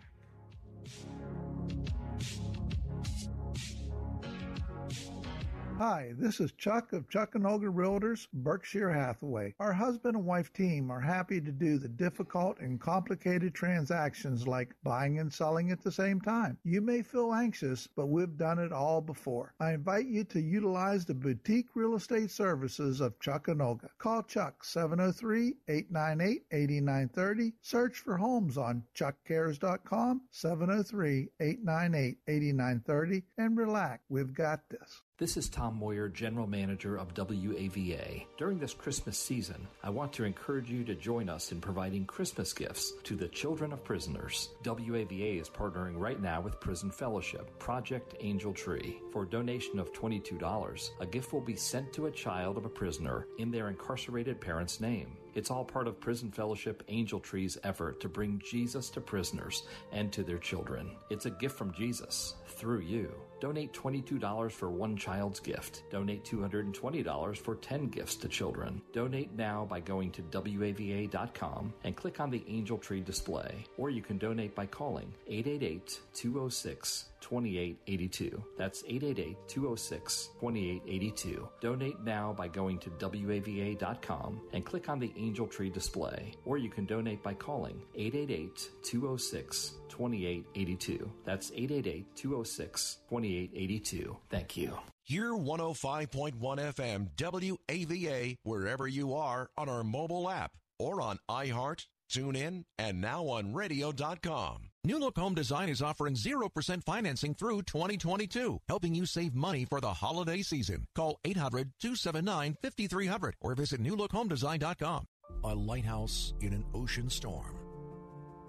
[5.79, 9.55] Hi, this is Chuck of Chuck and Olga Realtors, Berkshire Hathaway.
[9.59, 14.75] Our husband and wife team are happy to do the difficult and complicated transactions like
[14.83, 16.59] buying and selling at the same time.
[16.63, 19.55] You may feel anxious, but we've done it all before.
[19.59, 23.89] I invite you to utilize the boutique real estate services of Chuck and Olga.
[23.97, 27.53] Call Chuck 703-898-8930.
[27.61, 34.03] Search for homes on chuckcares.com 703-898-8930 and relax.
[34.07, 35.01] We've got this.
[35.19, 38.25] This is Tom Moyer, General Manager of WAVA.
[38.35, 42.51] During this Christmas season, I want to encourage you to join us in providing Christmas
[42.51, 44.49] gifts to the children of prisoners.
[44.63, 48.99] WAVA is partnering right now with Prison Fellowship, Project Angel Tree.
[49.11, 52.69] For a donation of $22, a gift will be sent to a child of a
[52.69, 55.15] prisoner in their incarcerated parent's name.
[55.35, 60.11] It's all part of Prison Fellowship Angel Tree's effort to bring Jesus to prisoners and
[60.11, 60.89] to their children.
[61.11, 63.13] It's a gift from Jesus through you.
[63.43, 65.83] Donate $22 for one child's gift.
[65.91, 68.81] Donate $220 for 10 gifts to children.
[68.93, 74.01] Donate now by going to WAVA.com and click on the Angel Tree display, or you
[74.01, 78.43] can donate by calling 888 206 2882.
[78.57, 81.49] That's 888 206 2882.
[81.59, 86.69] Donate now by going to WAVA.com and click on the Angel Tree display, or you
[86.69, 91.11] can donate by calling 888 206 2882.
[91.23, 94.17] That's 888 206 2882.
[94.29, 94.77] Thank you.
[95.03, 102.63] Hear 105.1 FM WAVA wherever you are on our mobile app or on iHeart, TuneIn,
[102.79, 104.69] and now on radio.com.
[104.85, 109.79] New Look Home Design is offering 0% financing through 2022, helping you save money for
[109.79, 110.85] the holiday season.
[110.95, 115.05] Call 800 279 5300 or visit newlookhomedesign.com.
[115.43, 117.62] A lighthouse in an ocean storm.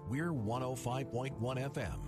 [0.07, 1.99] We're 105.1 FM,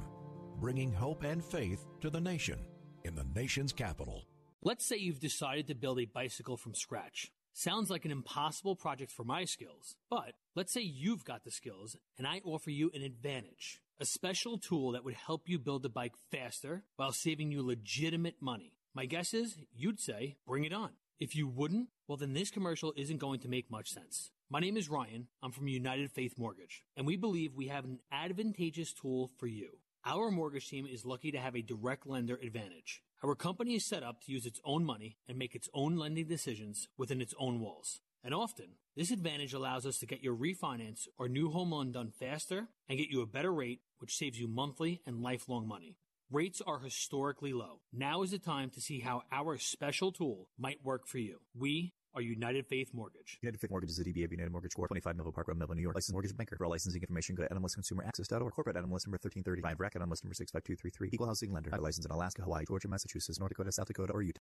[0.60, 2.60] bringing hope and faith to the nation
[3.04, 4.28] in the nation's capital.
[4.62, 7.32] Let's say you've decided to build a bicycle from scratch.
[7.54, 11.96] Sounds like an impossible project for my skills, but let's say you've got the skills
[12.20, 13.82] and I offer you an advantage.
[14.00, 18.36] A special tool that would help you build the bike faster while saving you legitimate
[18.40, 18.74] money.
[18.94, 20.92] My guess is you'd say, bring it on.
[21.20, 24.30] If you wouldn't, well, then this commercial isn't going to make much sense.
[24.50, 25.28] My name is Ryan.
[25.44, 29.72] I'm from United Faith Mortgage, and we believe we have an advantageous tool for you.
[30.06, 33.02] Our mortgage team is lucky to have a direct lender advantage.
[33.26, 36.30] Our company is set up to use its own money and make its own lending
[36.30, 38.00] decisions within its own walls.
[38.24, 42.14] And often, this advantage allows us to get your refinance or new home loan done
[42.18, 45.98] faster and get you a better rate, which saves you monthly and lifelong money.
[46.32, 47.82] Rates are historically low.
[47.92, 51.40] Now is the time to see how our special tool might work for you.
[51.54, 53.38] We are United Faith Mortgage.
[53.44, 54.90] United Faith Mortgage is a DBA of United Mortgage Corp.
[54.90, 55.96] 25 Melville Park Road, Melville, New York.
[55.96, 56.58] Licensed mortgage banker.
[56.58, 58.54] For all licensing information, go to nmlsconsumeraccess.org.
[58.54, 59.80] Corporate NMLS number 1335.
[59.80, 61.10] Racket NMLS number 65233.
[61.14, 61.70] Equal housing lender.
[61.80, 64.40] Licensed in Alaska, Hawaii, Georgia, Massachusetts, North Dakota, South Dakota, or Utah.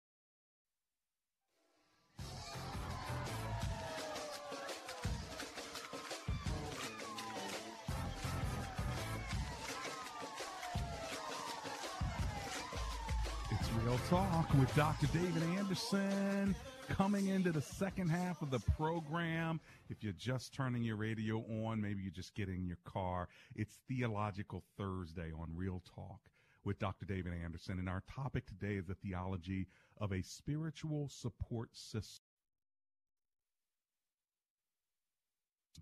[13.50, 15.08] It's Real Talk with Dr.
[15.08, 16.56] David Anderson
[16.90, 19.60] coming into the second half of the program.
[19.90, 23.78] If you're just turning your radio on, maybe you're just getting in your car, it's
[23.88, 26.20] Theological Thursday on Real Talk
[26.64, 27.06] with Dr.
[27.06, 27.80] David Anderson.
[27.80, 29.68] And our topic today is the theology
[30.00, 32.24] of a spiritual support system.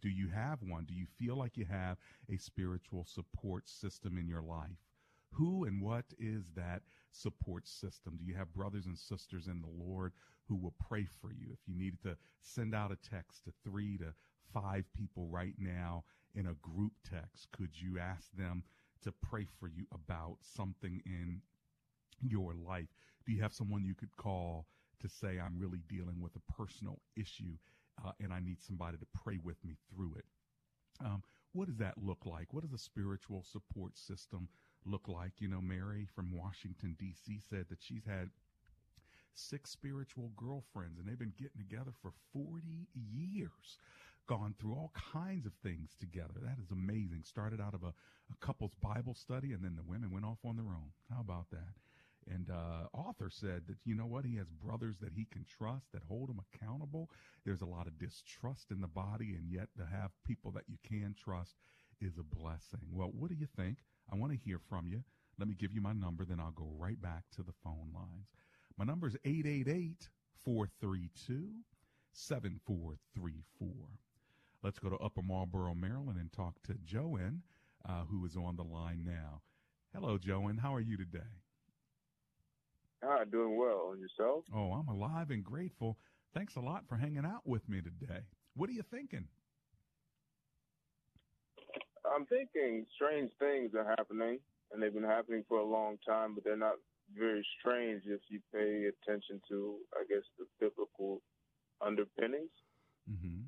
[0.01, 0.85] Do you have one?
[0.85, 1.97] Do you feel like you have
[2.31, 4.69] a spiritual support system in your life?
[5.33, 6.81] Who and what is that
[7.12, 8.17] support system?
[8.17, 10.13] Do you have brothers and sisters in the Lord
[10.47, 11.47] who will pray for you?
[11.52, 14.13] If you needed to send out a text to three to
[14.54, 16.04] five people right now
[16.36, 18.63] in a group text, could you ask them
[19.04, 21.41] to pray for you about something in
[22.21, 22.88] your life?
[23.26, 24.65] Do you have someone you could call
[25.00, 27.58] to say, I'm really dealing with a personal issue
[28.06, 30.26] uh, and I need somebody to pray with me through it?
[31.04, 32.54] Um, what does that look like?
[32.54, 34.47] What does a spiritual support system
[34.86, 35.34] look like?
[35.39, 37.39] You know, Mary from Washington, D.C.
[37.50, 38.30] said that she's had
[39.34, 43.78] six spiritual girlfriends and they've been getting together for 40 years.
[44.28, 46.36] gone through all kinds of things together.
[46.41, 47.24] That is amazing.
[47.26, 47.88] Started out of a,
[48.32, 50.91] a couple's Bible study, and then the women went off on their own.
[51.13, 51.76] How about that?
[52.32, 55.91] And uh, Arthur said that you know what he has brothers that he can trust
[55.94, 57.10] that hold him accountable.
[57.46, 60.78] There's a lot of distrust in the body, and yet to have people that you
[60.88, 61.56] can trust
[62.00, 62.82] is a blessing.
[62.91, 63.80] Well, what do you think?
[64.12, 65.04] I want to hear from you.
[65.39, 68.28] Let me give you my number, then I'll go right back to the phone lines.
[68.78, 70.10] My number is 888
[70.43, 71.50] 432
[72.13, 73.67] 7434.
[74.63, 77.41] Let's go to Upper Marlboro, Maryland, and talk to Joanne,
[77.88, 79.41] uh, who is on the line now.
[79.93, 80.58] Hello, Joanne.
[80.58, 81.19] How are you today?
[83.04, 83.91] Ah, doing well.
[83.93, 84.43] And yourself?
[84.54, 85.97] Oh, I'm alive and grateful.
[86.34, 88.21] Thanks a lot for hanging out with me today.
[88.56, 89.28] What are you thinking?
[92.13, 94.39] I'm thinking strange things are happening,
[94.71, 96.76] and they've been happening for a long time, but they're not
[97.17, 101.21] very strange if you pay attention to, I guess, the biblical
[101.86, 102.52] underpinnings.
[103.10, 103.43] Mm-hmm.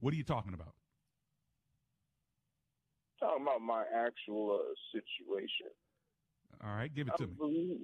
[0.00, 0.74] What are you talking about?
[3.18, 5.70] Talking about my actual uh, situation.
[6.64, 7.78] All right, give it to I me.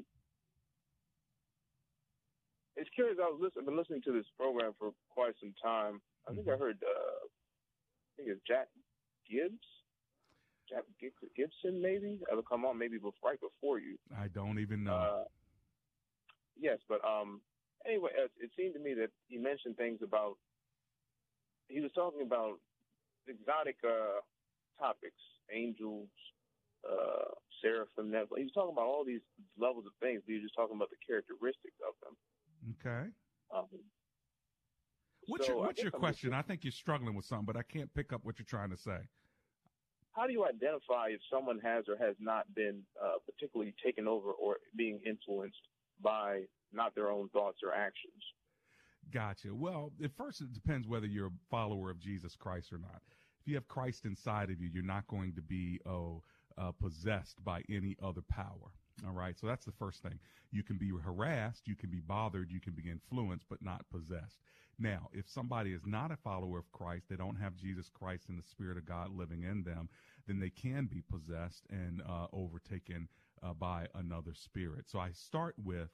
[2.77, 3.19] It's curious.
[3.21, 6.01] I was listening, I've been listening to this program for quite some time.
[6.29, 6.63] I think Mm-hmm.
[6.63, 6.79] I heard.
[6.83, 8.69] Uh, I think it's Jack
[9.31, 9.67] Gibbs.
[11.37, 12.19] Gibson, maybe.
[12.31, 12.79] Ever come on?
[12.79, 13.97] Maybe before, right before you.
[14.19, 14.95] I don't even know.
[14.95, 15.25] Uh,
[16.59, 17.41] yes, but um,
[17.87, 20.37] anyway, it, it seemed to me that he mentioned things about.
[21.69, 22.59] He was talking about
[23.27, 24.23] exotic uh,
[24.79, 25.19] topics,
[25.53, 26.09] angels,
[26.87, 28.11] uh, seraphim.
[28.11, 29.25] He was talking about all these
[29.59, 30.23] levels of things.
[30.27, 32.15] He was just talking about the characteristics of them.
[32.79, 33.11] Okay.
[33.55, 33.67] Um,
[35.27, 36.33] What's so your What's your question?
[36.33, 38.77] I think you're struggling with something, but I can't pick up what you're trying to
[38.77, 38.99] say.
[40.12, 44.31] how do you identify if someone has or has not been uh, particularly taken over
[44.31, 45.61] or being influenced
[46.03, 48.23] by not their own thoughts or actions?
[49.12, 49.55] Gotcha.
[49.55, 53.03] Well, at first, it depends whether you're a follower of Jesus Christ or not.
[53.41, 56.23] If you have Christ inside of you, you're not going to be oh
[56.59, 58.73] uh, possessed by any other power.
[59.07, 59.39] All right.
[59.39, 60.19] So that's the first thing.
[60.51, 64.39] You can be harassed, you can be bothered, you can be influenced, but not possessed.
[64.79, 68.39] Now, if somebody is not a follower of Christ, they don't have Jesus Christ and
[68.39, 69.89] the Spirit of God living in them,
[70.27, 73.09] then they can be possessed and uh, overtaken
[73.43, 74.85] uh, by another spirit.
[74.89, 75.89] So I start with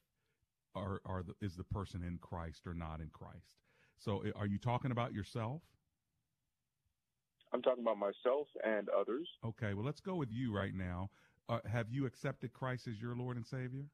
[0.75, 3.59] are, are the, is the person in Christ or not in Christ?
[3.99, 5.63] So are you talking about yourself?
[7.53, 9.29] I'm talking about myself and others.
[9.45, 11.11] Okay, well, let's go with you right now.
[11.49, 13.85] Uh, have you accepted Christ as your Lord and Savior?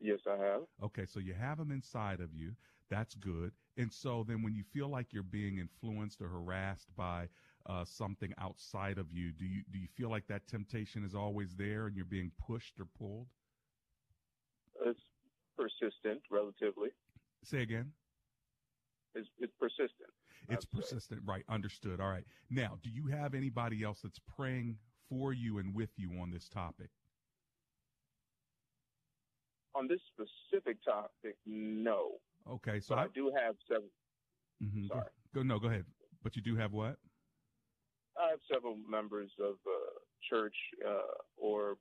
[0.00, 0.62] Yes, I have.
[0.82, 2.52] Okay, so you have him inside of you.
[2.90, 3.52] That's good.
[3.76, 7.28] And so then when you feel like you're being influenced or harassed by
[7.66, 11.56] uh, something outside of you, do you do you feel like that temptation is always
[11.56, 13.26] there and you're being pushed or pulled?
[14.86, 15.00] It's
[15.56, 16.90] persistent, relatively.
[17.42, 17.92] Say again.
[19.14, 20.10] It's, it's persistent.
[20.48, 21.44] It's persistent, right?
[21.48, 22.00] Understood.
[22.00, 22.24] All right.
[22.50, 24.76] Now, do you have anybody else that's praying
[25.08, 26.90] for you and with you on this topic?
[29.74, 32.12] On this specific topic, no.
[32.50, 33.90] Okay, so but I, do have several.
[34.62, 35.06] mhm, go- Sorry.
[35.34, 35.84] Go, no, go ahead.
[36.22, 36.96] But you do have what?
[38.16, 39.98] I have several members of uh,
[40.30, 40.54] church
[40.86, 41.76] uh, or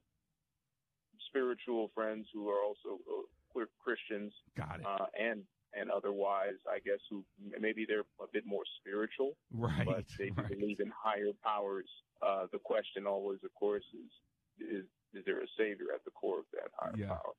[1.30, 4.34] spiritual friends who are also uh, queer Christians.
[4.58, 4.86] Got it.
[4.86, 5.43] Uh, and
[5.76, 7.23] and otherwise, I guess who
[7.60, 10.47] maybe they're a bit more spiritual, Right, But they right.
[10.47, 11.89] believe in higher powers.
[12.21, 16.39] Uh, the question always, of course, is is is there a savior at the core
[16.39, 17.08] of that higher Yeah.
[17.10, 17.34] power?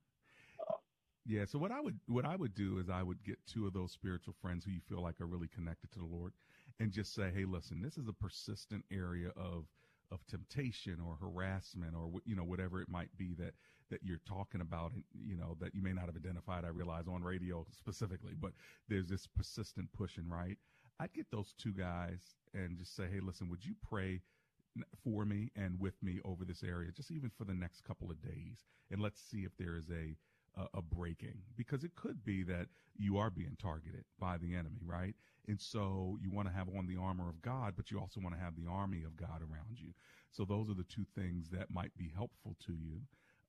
[1.25, 1.45] Yeah.
[1.45, 3.91] So what I would what I would do is I would get two of those
[3.91, 6.33] spiritual friends who you feel like are really connected to the Lord,
[6.79, 9.65] and just say, hey, listen, this is a persistent area of
[10.11, 13.53] of temptation or harassment or you know whatever it might be that
[13.89, 17.05] that you're talking about and you know that you may not have identified i realize
[17.07, 18.51] on radio specifically but
[18.87, 20.57] there's this persistent pushing right
[20.99, 24.21] i'd get those two guys and just say hey listen would you pray
[25.03, 28.21] for me and with me over this area just even for the next couple of
[28.21, 30.15] days and let's see if there is a
[30.57, 34.81] a, a breaking because it could be that you are being targeted by the enemy
[34.85, 35.15] right
[35.47, 38.35] and so you want to have on the armor of God, but you also want
[38.35, 39.93] to have the army of God around you.
[40.31, 43.01] So those are the two things that might be helpful to you.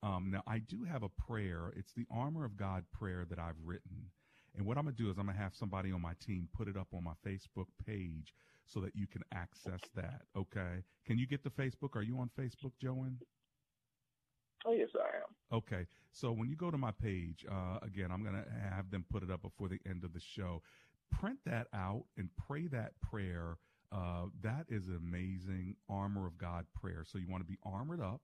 [0.02, 1.72] Um, now, I do have a prayer.
[1.74, 4.10] It's the armor of God prayer that I've written.
[4.56, 6.48] And what I'm going to do is I'm going to have somebody on my team
[6.56, 8.34] put it up on my Facebook page
[8.66, 10.22] so that you can access that.
[10.36, 10.82] Okay.
[11.06, 11.94] Can you get the Facebook?
[11.94, 13.18] Are you on Facebook, Joanne?
[14.64, 15.58] Oh yes, I am.
[15.58, 15.86] Okay.
[16.10, 18.44] So when you go to my page, uh, again, I'm going to
[18.74, 20.62] have them put it up before the end of the show.
[21.10, 23.58] Print that out and pray that prayer.
[23.92, 27.04] Uh, that is an amazing armor of God prayer.
[27.06, 28.22] So you want to be armored up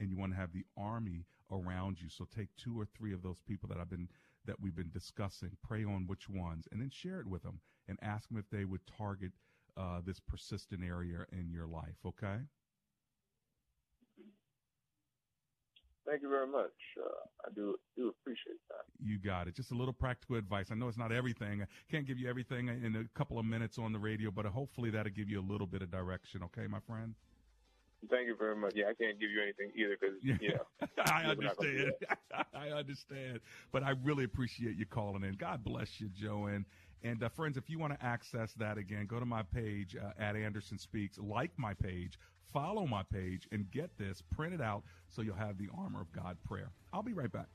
[0.00, 2.08] and you want to have the army around you.
[2.08, 4.08] So take two or three of those people that I've been,
[4.46, 7.98] that we've been discussing, pray on which ones, and then share it with them and
[8.02, 9.32] ask them if they would target
[9.76, 11.96] uh, this persistent area in your life.
[12.04, 12.38] Okay.
[16.06, 16.72] Thank you very much.
[17.00, 17.08] Uh,
[17.46, 18.84] I do do appreciate that.
[19.02, 19.54] You got it.
[19.54, 20.66] Just a little practical advice.
[20.70, 21.62] I know it's not everything.
[21.62, 24.90] I can't give you everything in a couple of minutes on the radio, but hopefully
[24.90, 26.42] that'll give you a little bit of direction.
[26.44, 27.14] Okay, my friend.
[28.10, 28.72] Thank you very much.
[28.74, 31.92] Yeah, I can't give you anything either because yeah, I understand.
[32.54, 33.40] I understand,
[33.72, 35.34] but I really appreciate you calling in.
[35.34, 36.66] God bless you, Joanne.
[37.02, 40.10] And uh, friends, if you want to access that again, go to my page uh,
[40.18, 42.18] at Anderson Speaks, like my page,
[42.52, 46.36] follow my page, and get this printed out so you'll have the armor of God
[46.44, 46.70] prayer.
[46.92, 47.48] I'll be right back.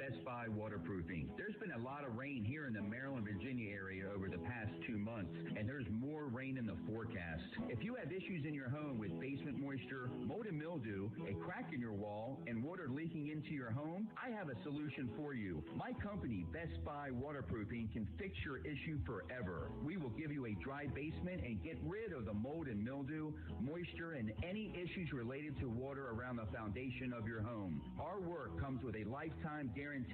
[0.00, 1.28] Best Buy Waterproofing.
[1.36, 4.72] There's been a lot of rain here in the Maryland, Virginia area over the past
[4.86, 5.28] two months,
[5.58, 7.44] and there's more rain in the forecast.
[7.68, 11.74] If you have issues in your home with basement moisture, mold and mildew, a crack
[11.74, 15.62] in your wall, and water leaking into your home, I have a solution for you.
[15.76, 19.70] My company, Best Buy Waterproofing, can fix your issue forever.
[19.84, 23.34] We will give you a dry basement and get rid of the mold and mildew,
[23.60, 27.82] moisture, and any issues related to water around the foundation of your home.
[28.00, 30.06] Our work comes with a lifetime guarantee, and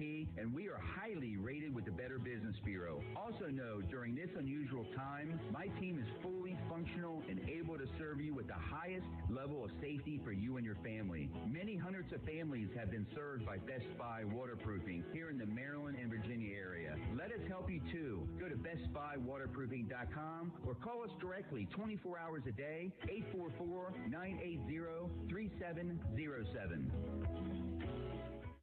[0.55, 3.03] we are highly rated with the Better Business Bureau.
[3.15, 8.19] Also know during this unusual time, my team is fully functional and able to serve
[8.19, 11.29] you with the highest level of safety for you and your family.
[11.47, 15.99] Many hundreds of families have been served by Best Buy Waterproofing here in the Maryland
[16.01, 16.97] and Virginia area.
[17.15, 18.27] Let us help you too.
[18.41, 24.81] Go to bestbuywaterproofing.com or call us directly 24 hours a day, 844 980
[25.29, 28.06] 3707.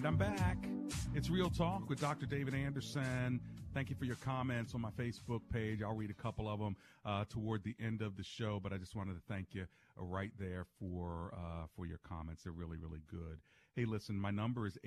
[0.00, 0.56] And I'm back.
[1.14, 2.24] It's Real Talk with Dr.
[2.24, 3.38] David Anderson.
[3.74, 5.82] Thank you for your comments on my Facebook page.
[5.82, 6.74] I'll read a couple of them
[7.04, 9.66] uh, toward the end of the show, but I just wanted to thank you
[10.00, 12.44] uh, right there for uh, for your comments.
[12.44, 13.40] They're really, really good.
[13.76, 14.78] Hey, listen, my number is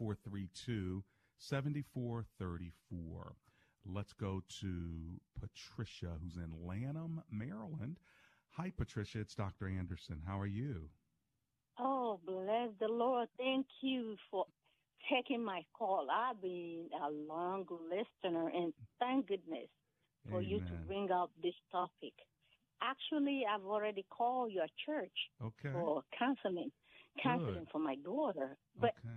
[0.00, 1.02] 888-432-7434.
[3.84, 7.98] Let's go to Patricia, who's in Lanham, Maryland.
[8.52, 9.20] Hi, Patricia.
[9.20, 9.68] It's Dr.
[9.68, 10.22] Anderson.
[10.26, 10.88] How are you?
[11.78, 13.28] Oh, bless the Lord.
[13.36, 14.46] Thank you for
[15.10, 16.06] taking my call.
[16.10, 19.68] I've been a long listener, and thank goodness
[20.30, 20.48] for Amen.
[20.48, 22.14] you to bring up this topic.
[22.82, 25.12] Actually, I've already called your church
[25.42, 25.72] okay.
[25.72, 26.70] for counseling,
[27.22, 27.68] counseling Good.
[27.72, 29.14] for my daughter, but okay.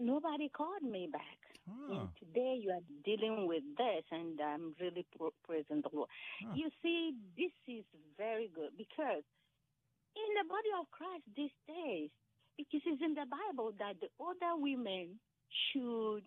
[0.00, 1.38] nobody called me back.
[1.68, 2.00] Ah.
[2.00, 5.04] And today you are dealing with this, and I'm really
[5.44, 6.08] praising the Lord.
[6.44, 6.52] Huh.
[6.54, 7.84] You see, this is
[8.16, 9.24] very good because
[10.16, 12.10] in the body of Christ these days,
[12.56, 15.20] because it is in the Bible that the older women
[15.70, 16.24] should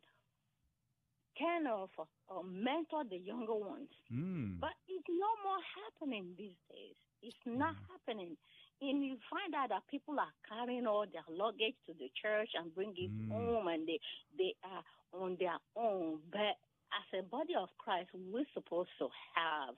[1.38, 3.90] kind of uh, mentor the younger ones.
[4.14, 4.60] Mm.
[4.60, 6.96] But it's no more happening these days.
[7.24, 8.36] It's not happening.
[8.82, 12.74] And you find out that people are carrying all their luggage to the church and
[12.76, 13.32] bring it Mm.
[13.32, 14.00] home and they,
[14.38, 14.84] they are
[15.20, 16.20] on their own.
[16.32, 16.56] But
[16.96, 19.76] as a body of Christ, we're supposed to have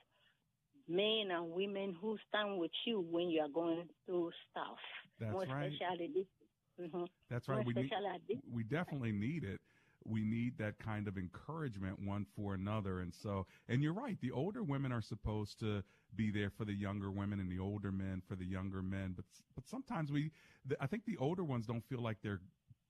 [0.91, 4.77] men and women who stand with you when you are going through stuff.
[5.19, 5.71] That's More right.
[5.71, 6.89] especially this.
[6.91, 7.07] mhm.
[7.29, 7.65] That's More right.
[7.65, 9.59] We need, especially at this we definitely need it.
[10.03, 13.01] We need that kind of encouragement one for another.
[13.01, 14.17] And so, and you're right.
[14.21, 15.83] The older women are supposed to
[16.15, 19.13] be there for the younger women and the older men for the younger men.
[19.15, 19.25] But,
[19.55, 20.31] but sometimes we,
[20.65, 22.41] the, I think the older ones don't feel like they're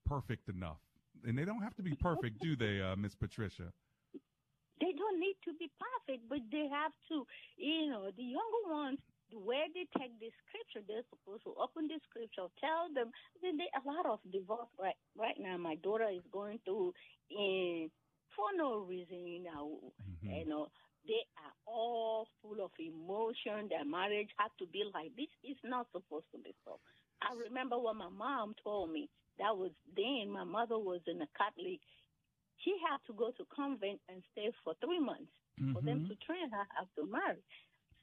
[0.05, 0.79] perfect enough.
[1.25, 3.73] And they don't have to be perfect, do they, uh, Miss Patricia?
[4.81, 7.25] They don't need to be perfect, but they have to,
[7.57, 8.99] you know, the younger ones,
[9.31, 13.11] where they take the scripture, they're supposed to open the scripture, tell them.
[13.41, 15.57] Then there a lot of divorce right right now.
[15.57, 16.93] My daughter is going through,
[17.31, 17.89] in
[18.35, 20.33] for no reason, you know, Mm-hmm.
[20.33, 20.67] you know.
[21.07, 23.69] They are all full of emotion.
[23.69, 25.31] Their marriage had to be like this.
[25.43, 26.79] It's not supposed to be so.
[27.21, 29.09] I remember what my mom told me.
[29.39, 30.31] That was then.
[30.31, 31.79] My mother was in a Catholic
[32.63, 35.31] she had to go to convent and stay for three months
[35.73, 36.07] for them Mhm.
[36.07, 37.43] to train her how to marry.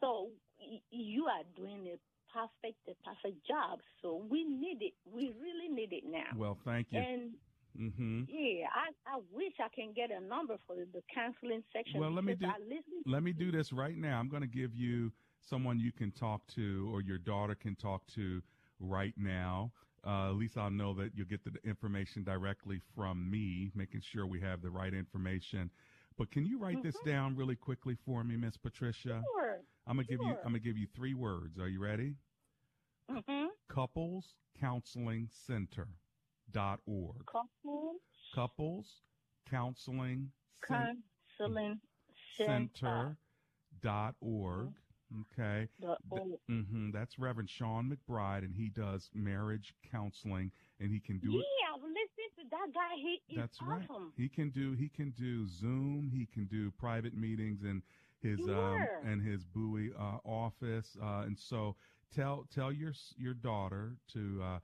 [0.00, 0.30] So
[0.60, 1.98] y- you are doing a
[2.32, 3.80] perfect, a perfect job.
[4.02, 4.94] So we need it.
[5.04, 6.36] We really need it now.
[6.36, 7.00] Well, thank you.
[7.00, 7.34] And
[7.76, 12.00] hmm yeah, I, I wish I can get a number for the, the counseling section.
[12.00, 14.18] Well, let me do because I listen let me do this right now.
[14.18, 18.06] I'm going to give you someone you can talk to, or your daughter can talk
[18.08, 18.42] to
[18.80, 19.72] right now.
[20.08, 24.26] Uh, at least I'll know that you'll get the information directly from me, making sure
[24.26, 25.70] we have the right information.
[26.16, 29.22] But can you write this down really quickly for me, Miss Patricia?
[29.34, 29.58] Sure.
[29.86, 31.58] I'm gonna give you I'm gonna give you three words.
[31.58, 32.14] Are you ready?
[33.10, 33.48] Mm-hmm.
[33.68, 35.88] Couples Counseling Center
[36.50, 37.26] dot org.
[37.26, 37.96] Couple
[38.34, 39.02] Couples
[39.50, 40.30] Counseling
[40.66, 41.80] counseling
[42.36, 43.18] Center
[43.82, 44.72] dot org.
[45.32, 45.68] Okay.
[45.80, 46.38] Dot org.
[46.48, 50.50] hmm That's Reverend Sean McBride, and he does marriage counseling,
[50.80, 51.46] and he can do Yeah, it.
[51.74, 52.94] I've listened to that guy.
[52.96, 53.88] He is That's right.
[53.88, 54.12] awesome.
[54.16, 56.10] He can do he can do Zoom.
[56.12, 57.82] He can do private meetings in
[58.20, 60.96] his um and his Bowie uh, office.
[61.00, 61.76] Uh, and so
[62.14, 64.58] tell tell your your daughter to uh,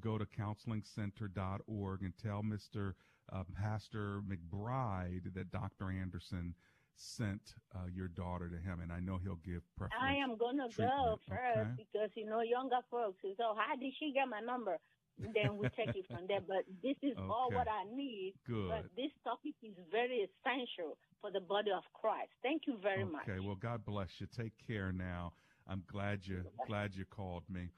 [0.00, 2.94] go to counselingcenter.org and tell Mister
[3.32, 5.90] uh, Pastor McBride that Dr.
[5.90, 6.54] Anderson
[6.98, 10.02] sent uh, your daughter to him, and I know he'll give preference.
[10.02, 11.70] I am gonna go first okay?
[11.78, 13.22] because you know younger folks.
[13.22, 14.78] So how did she get my number?
[15.18, 16.40] Then we take it from there.
[16.40, 18.34] But this is all what I need.
[18.46, 18.68] Good.
[18.68, 22.30] But this topic is very essential for the body of Christ.
[22.42, 23.28] Thank you very much.
[23.28, 24.26] Okay, well, God bless you.
[24.36, 25.32] Take care now.
[25.68, 27.68] I'm glad you glad you called me.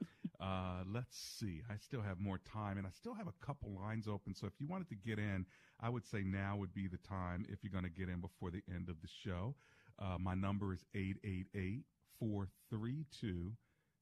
[0.40, 1.60] Uh, let's see.
[1.68, 4.34] I still have more time, and I still have a couple lines open.
[4.34, 5.44] So if you wanted to get in,
[5.80, 8.50] I would say now would be the time if you're going to get in before
[8.50, 9.54] the end of the show.
[9.98, 11.84] Uh, my number is 888
[12.18, 13.52] 432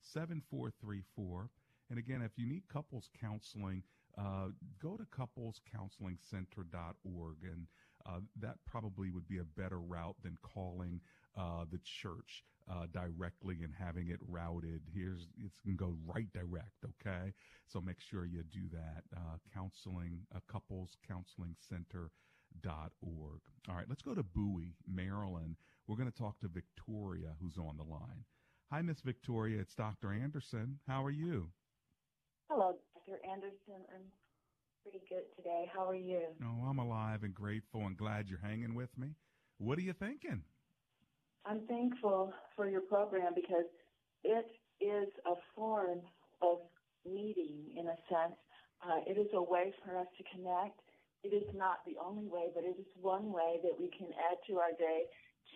[0.01, 1.51] 7434.
[1.91, 3.83] And again, if you need couples counseling,
[4.17, 7.37] uh, go to couplescounselingcenter.org.
[7.43, 7.67] And
[8.07, 11.01] uh, that probably would be a better route than calling
[11.39, 14.83] uh, the church uh, directly and having it routed.
[14.95, 16.85] Here's it's going to go right direct.
[16.85, 17.33] Okay,
[17.67, 19.05] so make sure you do that.
[19.17, 22.11] Uh, counseling, uh, couples counseling center.
[22.63, 23.41] Dot org.
[23.69, 25.57] All right, let's go to Bowie, Maryland.
[25.87, 28.25] We're going to talk to Victoria, who's on the line.
[28.73, 29.61] Hi, Miss Victoria.
[29.61, 30.13] It's Dr.
[30.15, 30.79] Anderson.
[30.89, 31.51] How are you?
[32.51, 33.19] Hello, Dr.
[33.31, 33.85] Anderson.
[33.95, 34.03] I'm
[34.83, 35.71] pretty good today.
[35.73, 36.23] How are you?
[36.43, 39.09] Oh, I'm alive and grateful and glad you're hanging with me.
[39.59, 40.43] What are you thinking?
[41.47, 43.65] I'm thankful for your program because
[44.25, 44.47] it
[44.81, 46.01] is a form
[46.43, 46.59] of
[47.05, 48.37] meeting, in a sense.
[48.85, 50.79] Uh, it is a way for us to connect.
[51.25, 54.39] It is not the only way, but it is one way that we can add
[54.47, 55.05] to our day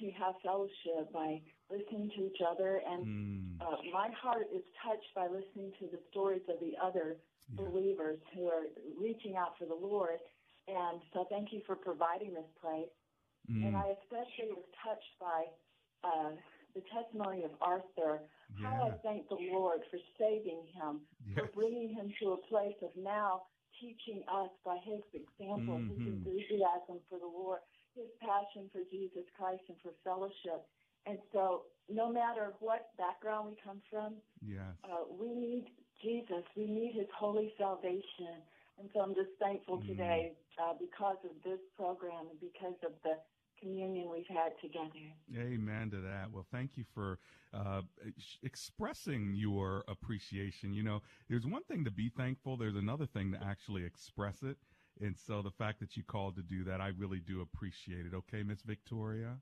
[0.00, 2.82] to have fellowship by listening to each other.
[2.86, 3.60] And Hmm.
[3.60, 7.16] uh, my heart is touched by listening to the stories of the other
[7.50, 8.66] believers who are
[8.98, 10.18] reaching out for the Lord.
[10.66, 12.88] And so thank you for providing this place.
[13.50, 13.66] Mm.
[13.66, 15.46] And I especially was touched by
[16.04, 16.30] uh,
[16.74, 18.20] the testimony of Arthur.
[18.60, 21.00] How I thank the Lord for saving him,
[21.34, 23.42] for bringing him to a place of now
[23.80, 26.06] teaching us by his example, his Mhm.
[26.24, 27.60] enthusiasm for the Lord,
[27.94, 30.66] his passion for Jesus Christ and for fellowship.
[31.06, 34.76] And so, no matter what background we come from, Yes.
[34.84, 35.66] uh, we need
[36.00, 36.44] Jesus.
[36.56, 38.42] We need His holy salvation.
[38.78, 39.86] And so I'm just thankful Mm.
[39.86, 43.18] today uh, because of this program and because of the
[43.62, 44.90] communion we've had together.
[45.36, 46.30] Amen to that.
[46.32, 47.18] Well, thank you for
[47.54, 50.74] uh, ex- expressing your appreciation.
[50.74, 54.56] You know, there's one thing to be thankful, there's another thing to actually express it.
[55.00, 58.14] And so the fact that you called to do that, I really do appreciate it.
[58.14, 59.36] Okay, Miss Victoria?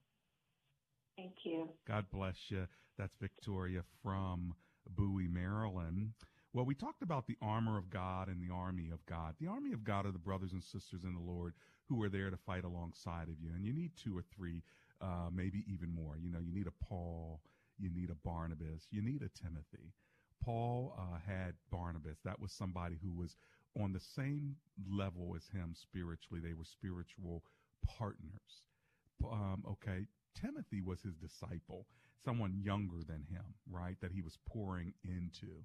[1.17, 1.69] Thank you.
[1.87, 2.67] God bless you.
[2.97, 4.55] That's Victoria from
[4.89, 6.13] Bowie, Maryland.
[6.53, 9.35] Well, we talked about the armor of God and the army of God.
[9.41, 11.55] The army of God are the brothers and sisters in the Lord
[11.89, 13.53] who are there to fight alongside of you.
[13.55, 14.63] And you need two or three,
[15.01, 16.17] uh, maybe even more.
[16.19, 17.41] You know, you need a Paul,
[17.79, 18.89] You need a Barnabas.
[18.91, 19.93] You need a Timothy.
[20.45, 22.19] Paul uh, had Barnabas.
[22.25, 23.37] That was somebody who was
[23.81, 24.57] on the same
[24.91, 26.41] level as him spiritually.
[26.43, 27.45] They were spiritual
[27.87, 28.65] partners.
[29.25, 30.07] Um, okay.
[30.35, 31.87] Timothy was his disciple,
[32.25, 33.97] someone younger than him, right?
[34.01, 35.65] That he was pouring into.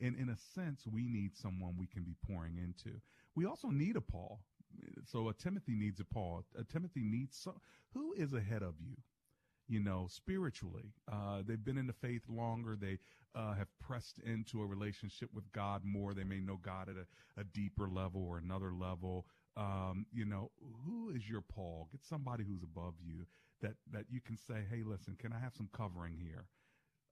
[0.00, 3.00] And in a sense, we need someone we can be pouring into.
[3.34, 4.40] We also need a Paul.
[5.04, 6.44] So a Timothy needs a Paul.
[6.58, 7.54] A Timothy needs some,
[7.94, 8.96] who is ahead of you?
[9.68, 12.76] You know, spiritually, uh, they've been in the faith longer.
[12.80, 12.98] They
[13.34, 16.14] uh, have pressed into a relationship with God more.
[16.14, 19.26] They may know God at a, a deeper level or another level.
[19.56, 20.52] Um, you know,
[20.84, 21.88] who is your Paul?
[21.90, 23.26] Get somebody who's above you
[23.60, 26.46] that that you can say, "Hey, listen, can I have some covering here?"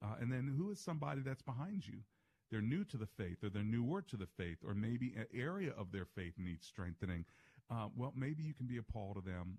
[0.01, 2.01] Uh, and then who is somebody that's behind you?
[2.51, 5.73] They're new to the faith, or they're newer to the faith, or maybe an area
[5.77, 7.25] of their faith needs strengthening.
[7.71, 9.59] Uh, well, maybe you can be a Paul to them.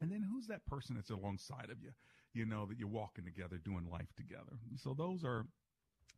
[0.00, 1.90] And then who's that person that's alongside of you?
[2.32, 4.58] You know that you're walking together, doing life together.
[4.76, 5.46] So those are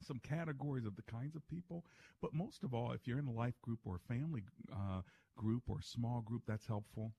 [0.03, 1.85] some categories of the kinds of people.
[2.21, 4.43] But most of all, if you're in a life group or a family
[4.73, 5.03] uh,
[5.37, 7.13] group or a small group, that's helpful.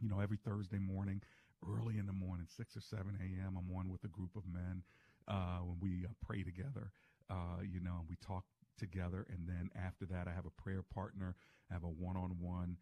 [0.00, 1.22] You know, every Thursday morning,
[1.68, 4.82] early in the morning, 6 or 7 a.m., I'm on with a group of men
[5.28, 6.92] uh, when we uh, pray together.
[7.32, 8.44] Uh, you know, we talk
[8.78, 9.26] together.
[9.30, 11.34] And then after that, I have a prayer partner.
[11.70, 12.76] I have a one on one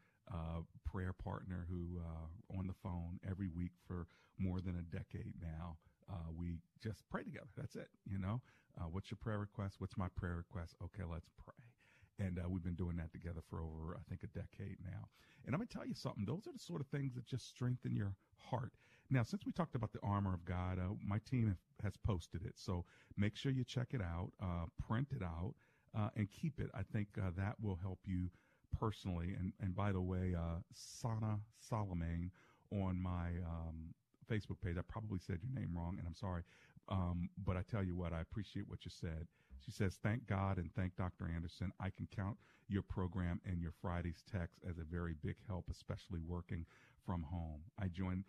[0.91, 4.07] prayer partner who uh, on the phone every week for
[4.39, 5.77] more than a decade now.
[6.11, 7.47] Uh, we just pray together.
[7.57, 7.89] That's it.
[8.05, 8.41] You know,
[8.79, 9.77] uh, what's your prayer request?
[9.79, 10.75] What's my prayer request?
[10.83, 12.27] Okay, let's pray.
[12.27, 15.09] And uh, we've been doing that together for over, I think, a decade now.
[15.47, 16.25] And I'm going to tell you something.
[16.27, 18.15] Those are the sort of things that just strengthen your
[18.51, 18.73] heart.
[19.11, 22.53] Now, since we talked about the armor of God, uh, my team has posted it.
[22.57, 22.85] So
[23.17, 25.55] make sure you check it out, uh, print it out,
[25.99, 26.71] uh, and keep it.
[26.75, 28.31] I think uh, that will help you
[28.79, 29.35] personally.
[29.39, 32.31] And, and by the way, uh, Sana Solomon
[32.73, 33.95] on my um,
[34.31, 36.43] Facebook page, I probably said your name wrong, and I'm sorry.
[36.89, 39.27] Um, but I tell you what, I appreciate what you said.
[39.65, 41.29] She says, Thank God and thank Dr.
[41.35, 41.73] Anderson.
[41.81, 42.37] I can count
[42.69, 46.65] your program and your Friday's text as a very big help, especially working
[47.05, 47.63] from home.
[47.79, 48.25] I joined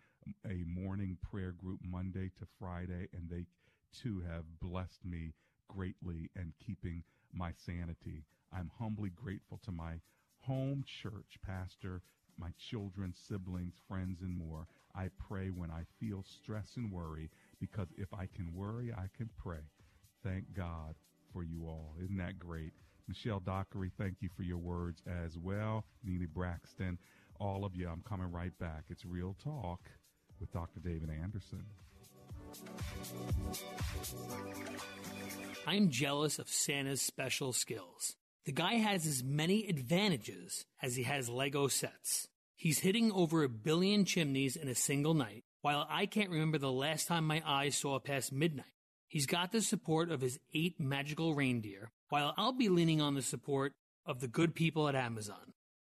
[0.46, 3.46] a morning prayer group Monday to Friday, and they
[4.02, 5.32] too have blessed me
[5.68, 7.02] greatly and keeping
[7.32, 8.24] my sanity.
[8.52, 9.94] I'm humbly grateful to my
[10.40, 12.02] home church pastor,
[12.38, 14.66] my children, siblings, friends, and more.
[14.94, 19.30] I pray when I feel stress and worry because if I can worry, I can
[19.36, 19.64] pray.
[20.22, 20.94] Thank God
[21.32, 21.94] for you all.
[22.02, 22.72] Isn't that great?
[23.08, 25.84] Michelle Dockery, thank you for your words as well.
[26.04, 26.98] Neely Braxton,
[27.40, 28.84] all of you, I'm coming right back.
[28.90, 29.80] It's Real Talk
[30.42, 30.80] with Dr.
[30.80, 31.64] David Anderson.
[35.68, 38.16] I'm jealous of Santa's special skills.
[38.44, 42.26] The guy has as many advantages as he has Lego sets.
[42.56, 46.72] He's hitting over a billion chimneys in a single night, while I can't remember the
[46.72, 48.66] last time my eyes saw past midnight.
[49.06, 53.22] He's got the support of his eight magical reindeer, while I'll be leaning on the
[53.22, 53.74] support
[54.04, 55.52] of the good people at Amazon.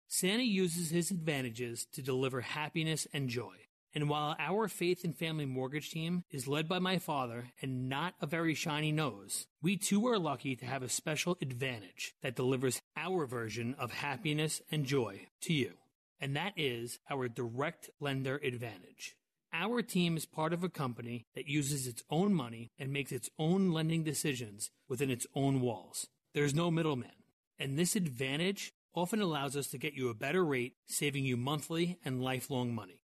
[0.07, 3.64] Santa uses his advantages to deliver happiness and joy.
[3.95, 8.15] And while our faith and family mortgage team is led by my father and not
[8.21, 12.83] a very shiny nose, we too are lucky to have a special advantage that delivers
[12.97, 15.75] our version of happiness and joy to you.
[16.21, 19.15] And that is our direct lender advantage.
[19.53, 23.31] Our team is part of a company that uses its own money and makes its
[23.39, 26.09] own lending decisions within its own walls.
[26.35, 27.13] There's no middleman.
[27.61, 32.01] And this advantage often allows us to get you a better rate, saving you monthly
[32.05, 33.04] and lifelong money.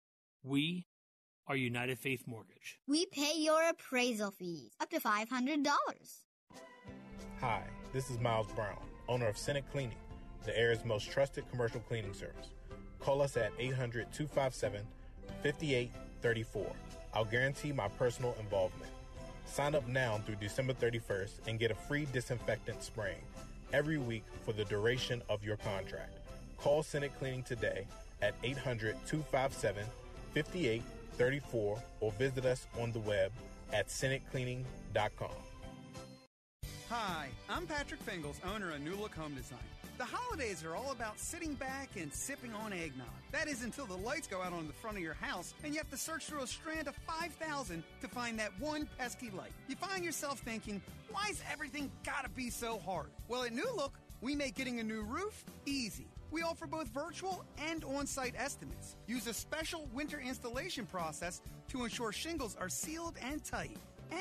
[0.44, 0.88] We
[1.46, 2.80] are United Faith Mortgage.
[2.88, 5.68] We pay your appraisal fees up to $500.
[7.40, 7.62] Hi,
[7.94, 10.00] this is Miles Brown, owner of Senate Cleaning,
[10.44, 12.50] the area's most trusted commercial cleaning service.
[13.00, 14.82] Call us at 800 257
[15.44, 16.66] 5834.
[17.14, 18.92] I'll guarantee my personal involvement.
[19.46, 23.22] Sign up now through December 31st and get a free disinfectant spraying
[23.74, 26.18] every week for the duration of your contract.
[26.58, 27.86] Call Senate Cleaning today
[28.24, 29.86] at 800 257
[30.34, 33.32] 5834 or visit us on the web
[33.74, 35.30] at senatecleaning.com.
[36.90, 39.60] Hi, I'm Patrick Fingles, owner of New Look Home Design.
[39.98, 43.08] The holidays are all about sitting back and sipping on eggnog.
[43.32, 45.80] That is until the lights go out on the front of your house and you
[45.80, 49.52] have to search through a strand of 5,000 to find that one pesky light.
[49.68, 53.08] You find yourself thinking, why's everything gotta be so hard?
[53.28, 56.08] Well, at New Look, we make getting a new roof easy.
[56.32, 58.96] We offer both virtual and on site estimates.
[59.06, 63.78] Use a special winter installation process to ensure shingles are sealed and tight.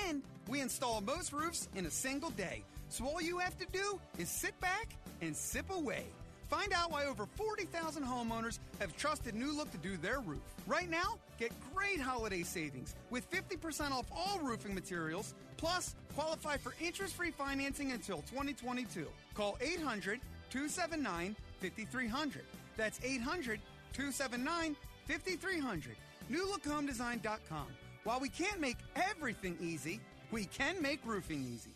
[0.07, 2.65] And we install most roofs in a single day.
[2.89, 6.05] So all you have to do is sit back and sip away.
[6.49, 10.41] Find out why over 40,000 homeowners have trusted New Look to do their roof.
[10.67, 16.75] Right now, get great holiday savings with 50% off all roofing materials, plus qualify for
[16.81, 19.07] interest free financing until 2022.
[19.35, 20.19] Call 800
[20.51, 22.43] 279 5300.
[22.77, 23.61] That's 800
[23.93, 25.97] 279 5300.
[26.31, 27.67] NewLookHomeDesign.com.
[28.05, 30.01] While we can't make everything easy,
[30.31, 31.75] we can make roofing easy.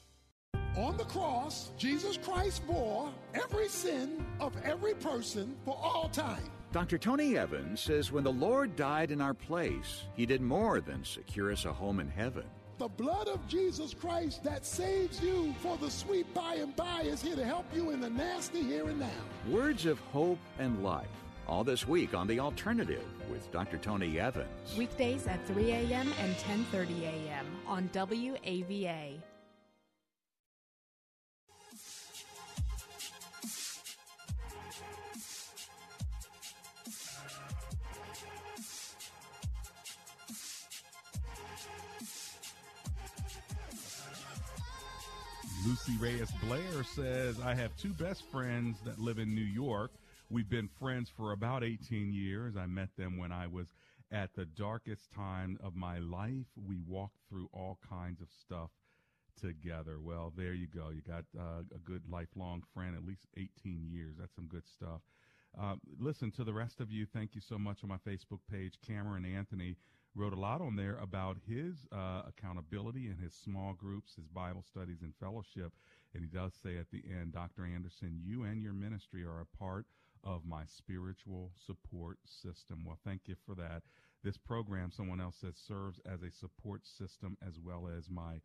[0.76, 6.50] On the cross, Jesus Christ bore every sin of every person for all time.
[6.72, 6.98] Dr.
[6.98, 11.52] Tony Evans says when the Lord died in our place, he did more than secure
[11.52, 12.44] us a home in heaven.
[12.76, 17.22] The blood of Jesus Christ that saves you for the sweet by and by is
[17.22, 19.10] here to help you in the nasty here and now.
[19.48, 21.06] Words of hope and life.
[21.46, 23.78] All this week on The Alternative with Dr.
[23.78, 24.76] Tony Evans.
[24.76, 26.12] Weekdays at 3 a.m.
[26.18, 27.46] and 10:30 a.m.
[27.68, 29.20] on WAVA.
[45.98, 49.92] Reyes Blair says, I have two best friends that live in New York.
[50.30, 52.56] We've been friends for about 18 years.
[52.56, 53.68] I met them when I was
[54.10, 56.46] at the darkest time of my life.
[56.66, 58.70] We walked through all kinds of stuff
[59.40, 59.98] together.
[60.00, 60.90] Well, there you go.
[60.90, 64.16] You got uh, a good lifelong friend, at least 18 years.
[64.18, 65.00] That's some good stuff.
[65.60, 67.06] Uh, listen to the rest of you.
[67.06, 68.74] Thank you so much on my Facebook page.
[68.86, 69.76] Cameron Anthony
[70.14, 74.62] wrote a lot on there about his uh, accountability and his small groups, his Bible
[74.62, 75.72] studies and fellowship.
[76.14, 77.64] And he does say at the end, Dr.
[77.64, 79.86] Anderson, you and your ministry are a part
[80.22, 82.84] of my spiritual support system.
[82.86, 83.82] Well, thank you for that.
[84.22, 88.40] This program, someone else says, serves as a support system as well as my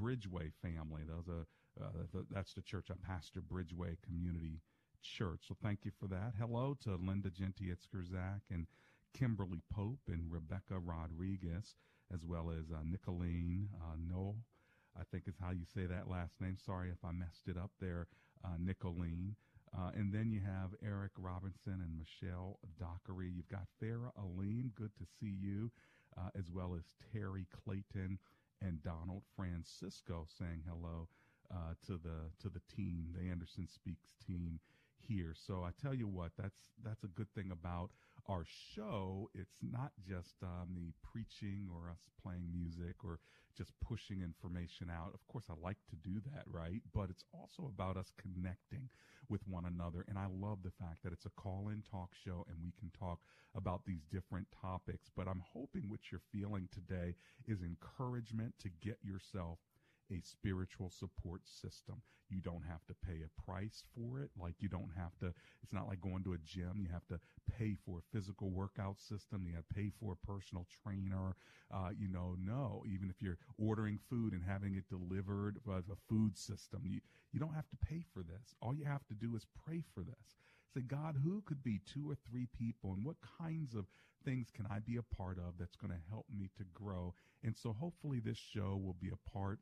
[0.00, 1.02] Bridgeway family.
[1.06, 1.46] Those are,
[1.80, 4.60] uh, the, that's the church I pastor, Bridgeway Community
[5.02, 5.40] Church.
[5.46, 6.32] So thank you for that.
[6.38, 8.66] Hello to Linda Genti Itzkerzak and
[9.12, 11.74] Kimberly Pope and Rebecca Rodriguez,
[12.12, 14.36] as well as uh, Nicolene uh, Noel.
[14.98, 16.56] I think is how you say that last name.
[16.56, 18.08] Sorry if I messed it up there,
[18.44, 19.34] uh, Nicolene.
[19.76, 23.30] Uh, and then you have Eric Robinson and Michelle Dockery.
[23.30, 25.70] You've got Farah Aline, good to see you,
[26.18, 26.82] uh, as well as
[27.12, 28.18] Terry Clayton
[28.60, 31.08] and Donald Francisco saying hello
[31.52, 34.58] uh, to the to the team, the Anderson Speaks team
[34.98, 35.34] here.
[35.34, 37.90] So I tell you what, that's that's a good thing about
[38.28, 38.44] our
[38.74, 43.18] show, it's not just um, the preaching or us playing music or
[43.56, 45.12] just pushing information out.
[45.14, 46.80] Of course, I like to do that, right?
[46.94, 48.88] But it's also about us connecting
[49.28, 50.04] with one another.
[50.08, 52.90] And I love the fact that it's a call in talk show and we can
[52.98, 53.20] talk
[53.54, 55.10] about these different topics.
[55.16, 57.14] But I'm hoping what you're feeling today
[57.46, 59.58] is encouragement to get yourself
[60.10, 62.02] a spiritual support system.
[62.30, 64.30] You don't have to pay a price for it.
[64.40, 66.78] Like you don't have to, it's not like going to a gym.
[66.78, 67.18] You have to
[67.58, 69.44] pay for a physical workout system.
[69.46, 71.34] You have to pay for a personal trainer.
[71.74, 75.96] Uh, you know, no, even if you're ordering food and having it delivered, uh, a
[76.08, 77.00] food system, you,
[77.32, 78.54] you don't have to pay for this.
[78.62, 80.36] All you have to do is pray for this.
[80.72, 83.86] Say, God, who could be two or three people and what kinds of
[84.24, 87.14] things can I be a part of that's going to help me to grow?
[87.42, 89.58] And so hopefully this show will be a part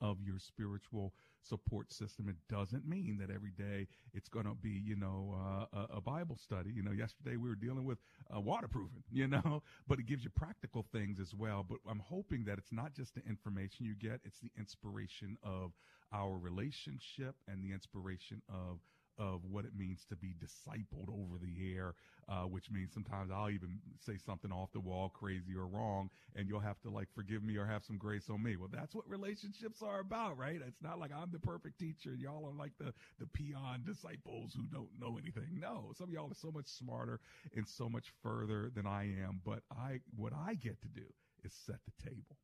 [0.00, 1.12] of your spiritual
[1.42, 2.28] support system.
[2.28, 5.34] It doesn't mean that every day it's going to be, you know,
[5.72, 6.70] uh, a, Bible study.
[6.70, 7.98] You know, yesterday we were dealing with
[8.34, 11.64] uh, waterproofing, you know, but it gives you practical things as well.
[11.68, 15.72] But I'm hoping that it's not just the information you get, it's the inspiration of
[16.12, 18.78] our relationship and the inspiration of
[19.18, 21.94] of what it means to be discipled over the air,
[22.28, 26.48] uh, which means sometimes I'll even say something off the wall, crazy or wrong, and
[26.48, 28.56] you'll have to like forgive me or have some grace on me.
[28.56, 30.60] Well, that's what relationships are about, right?
[30.66, 32.14] It's not like I'm the perfect teacher.
[32.14, 35.60] Y'all are like the, the peon disciples who don't know anything.
[35.60, 37.20] No, some of y'all are so much smarter
[37.54, 39.40] and so much further than I am.
[39.44, 41.06] But I, what I get to do
[41.44, 42.36] is set the table.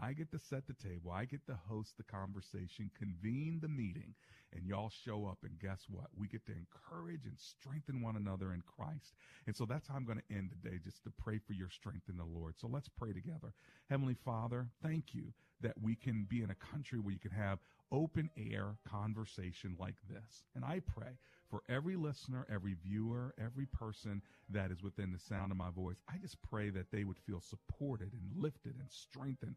[0.00, 1.12] I get to set the table.
[1.12, 4.14] I get to host the conversation, convene the meeting,
[4.52, 5.38] and y'all show up.
[5.44, 6.06] And guess what?
[6.16, 9.14] We get to encourage and strengthen one another in Christ.
[9.46, 12.08] And so that's how I'm going to end today, just to pray for your strength
[12.08, 12.54] in the Lord.
[12.58, 13.52] So let's pray together.
[13.88, 17.58] Heavenly Father, thank you that we can be in a country where you can have
[17.92, 20.42] open air conversation like this.
[20.54, 21.18] And I pray
[21.48, 24.20] for every listener, every viewer, every person
[24.50, 25.96] that is within the sound of my voice.
[26.08, 29.54] I just pray that they would feel supported and lifted and strengthened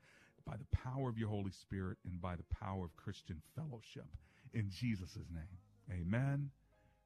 [0.47, 4.07] by the power of your Holy Spirit and by the power of Christian fellowship.
[4.53, 5.59] In Jesus' name,
[5.91, 6.49] amen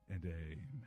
[0.09, 0.81] and amen.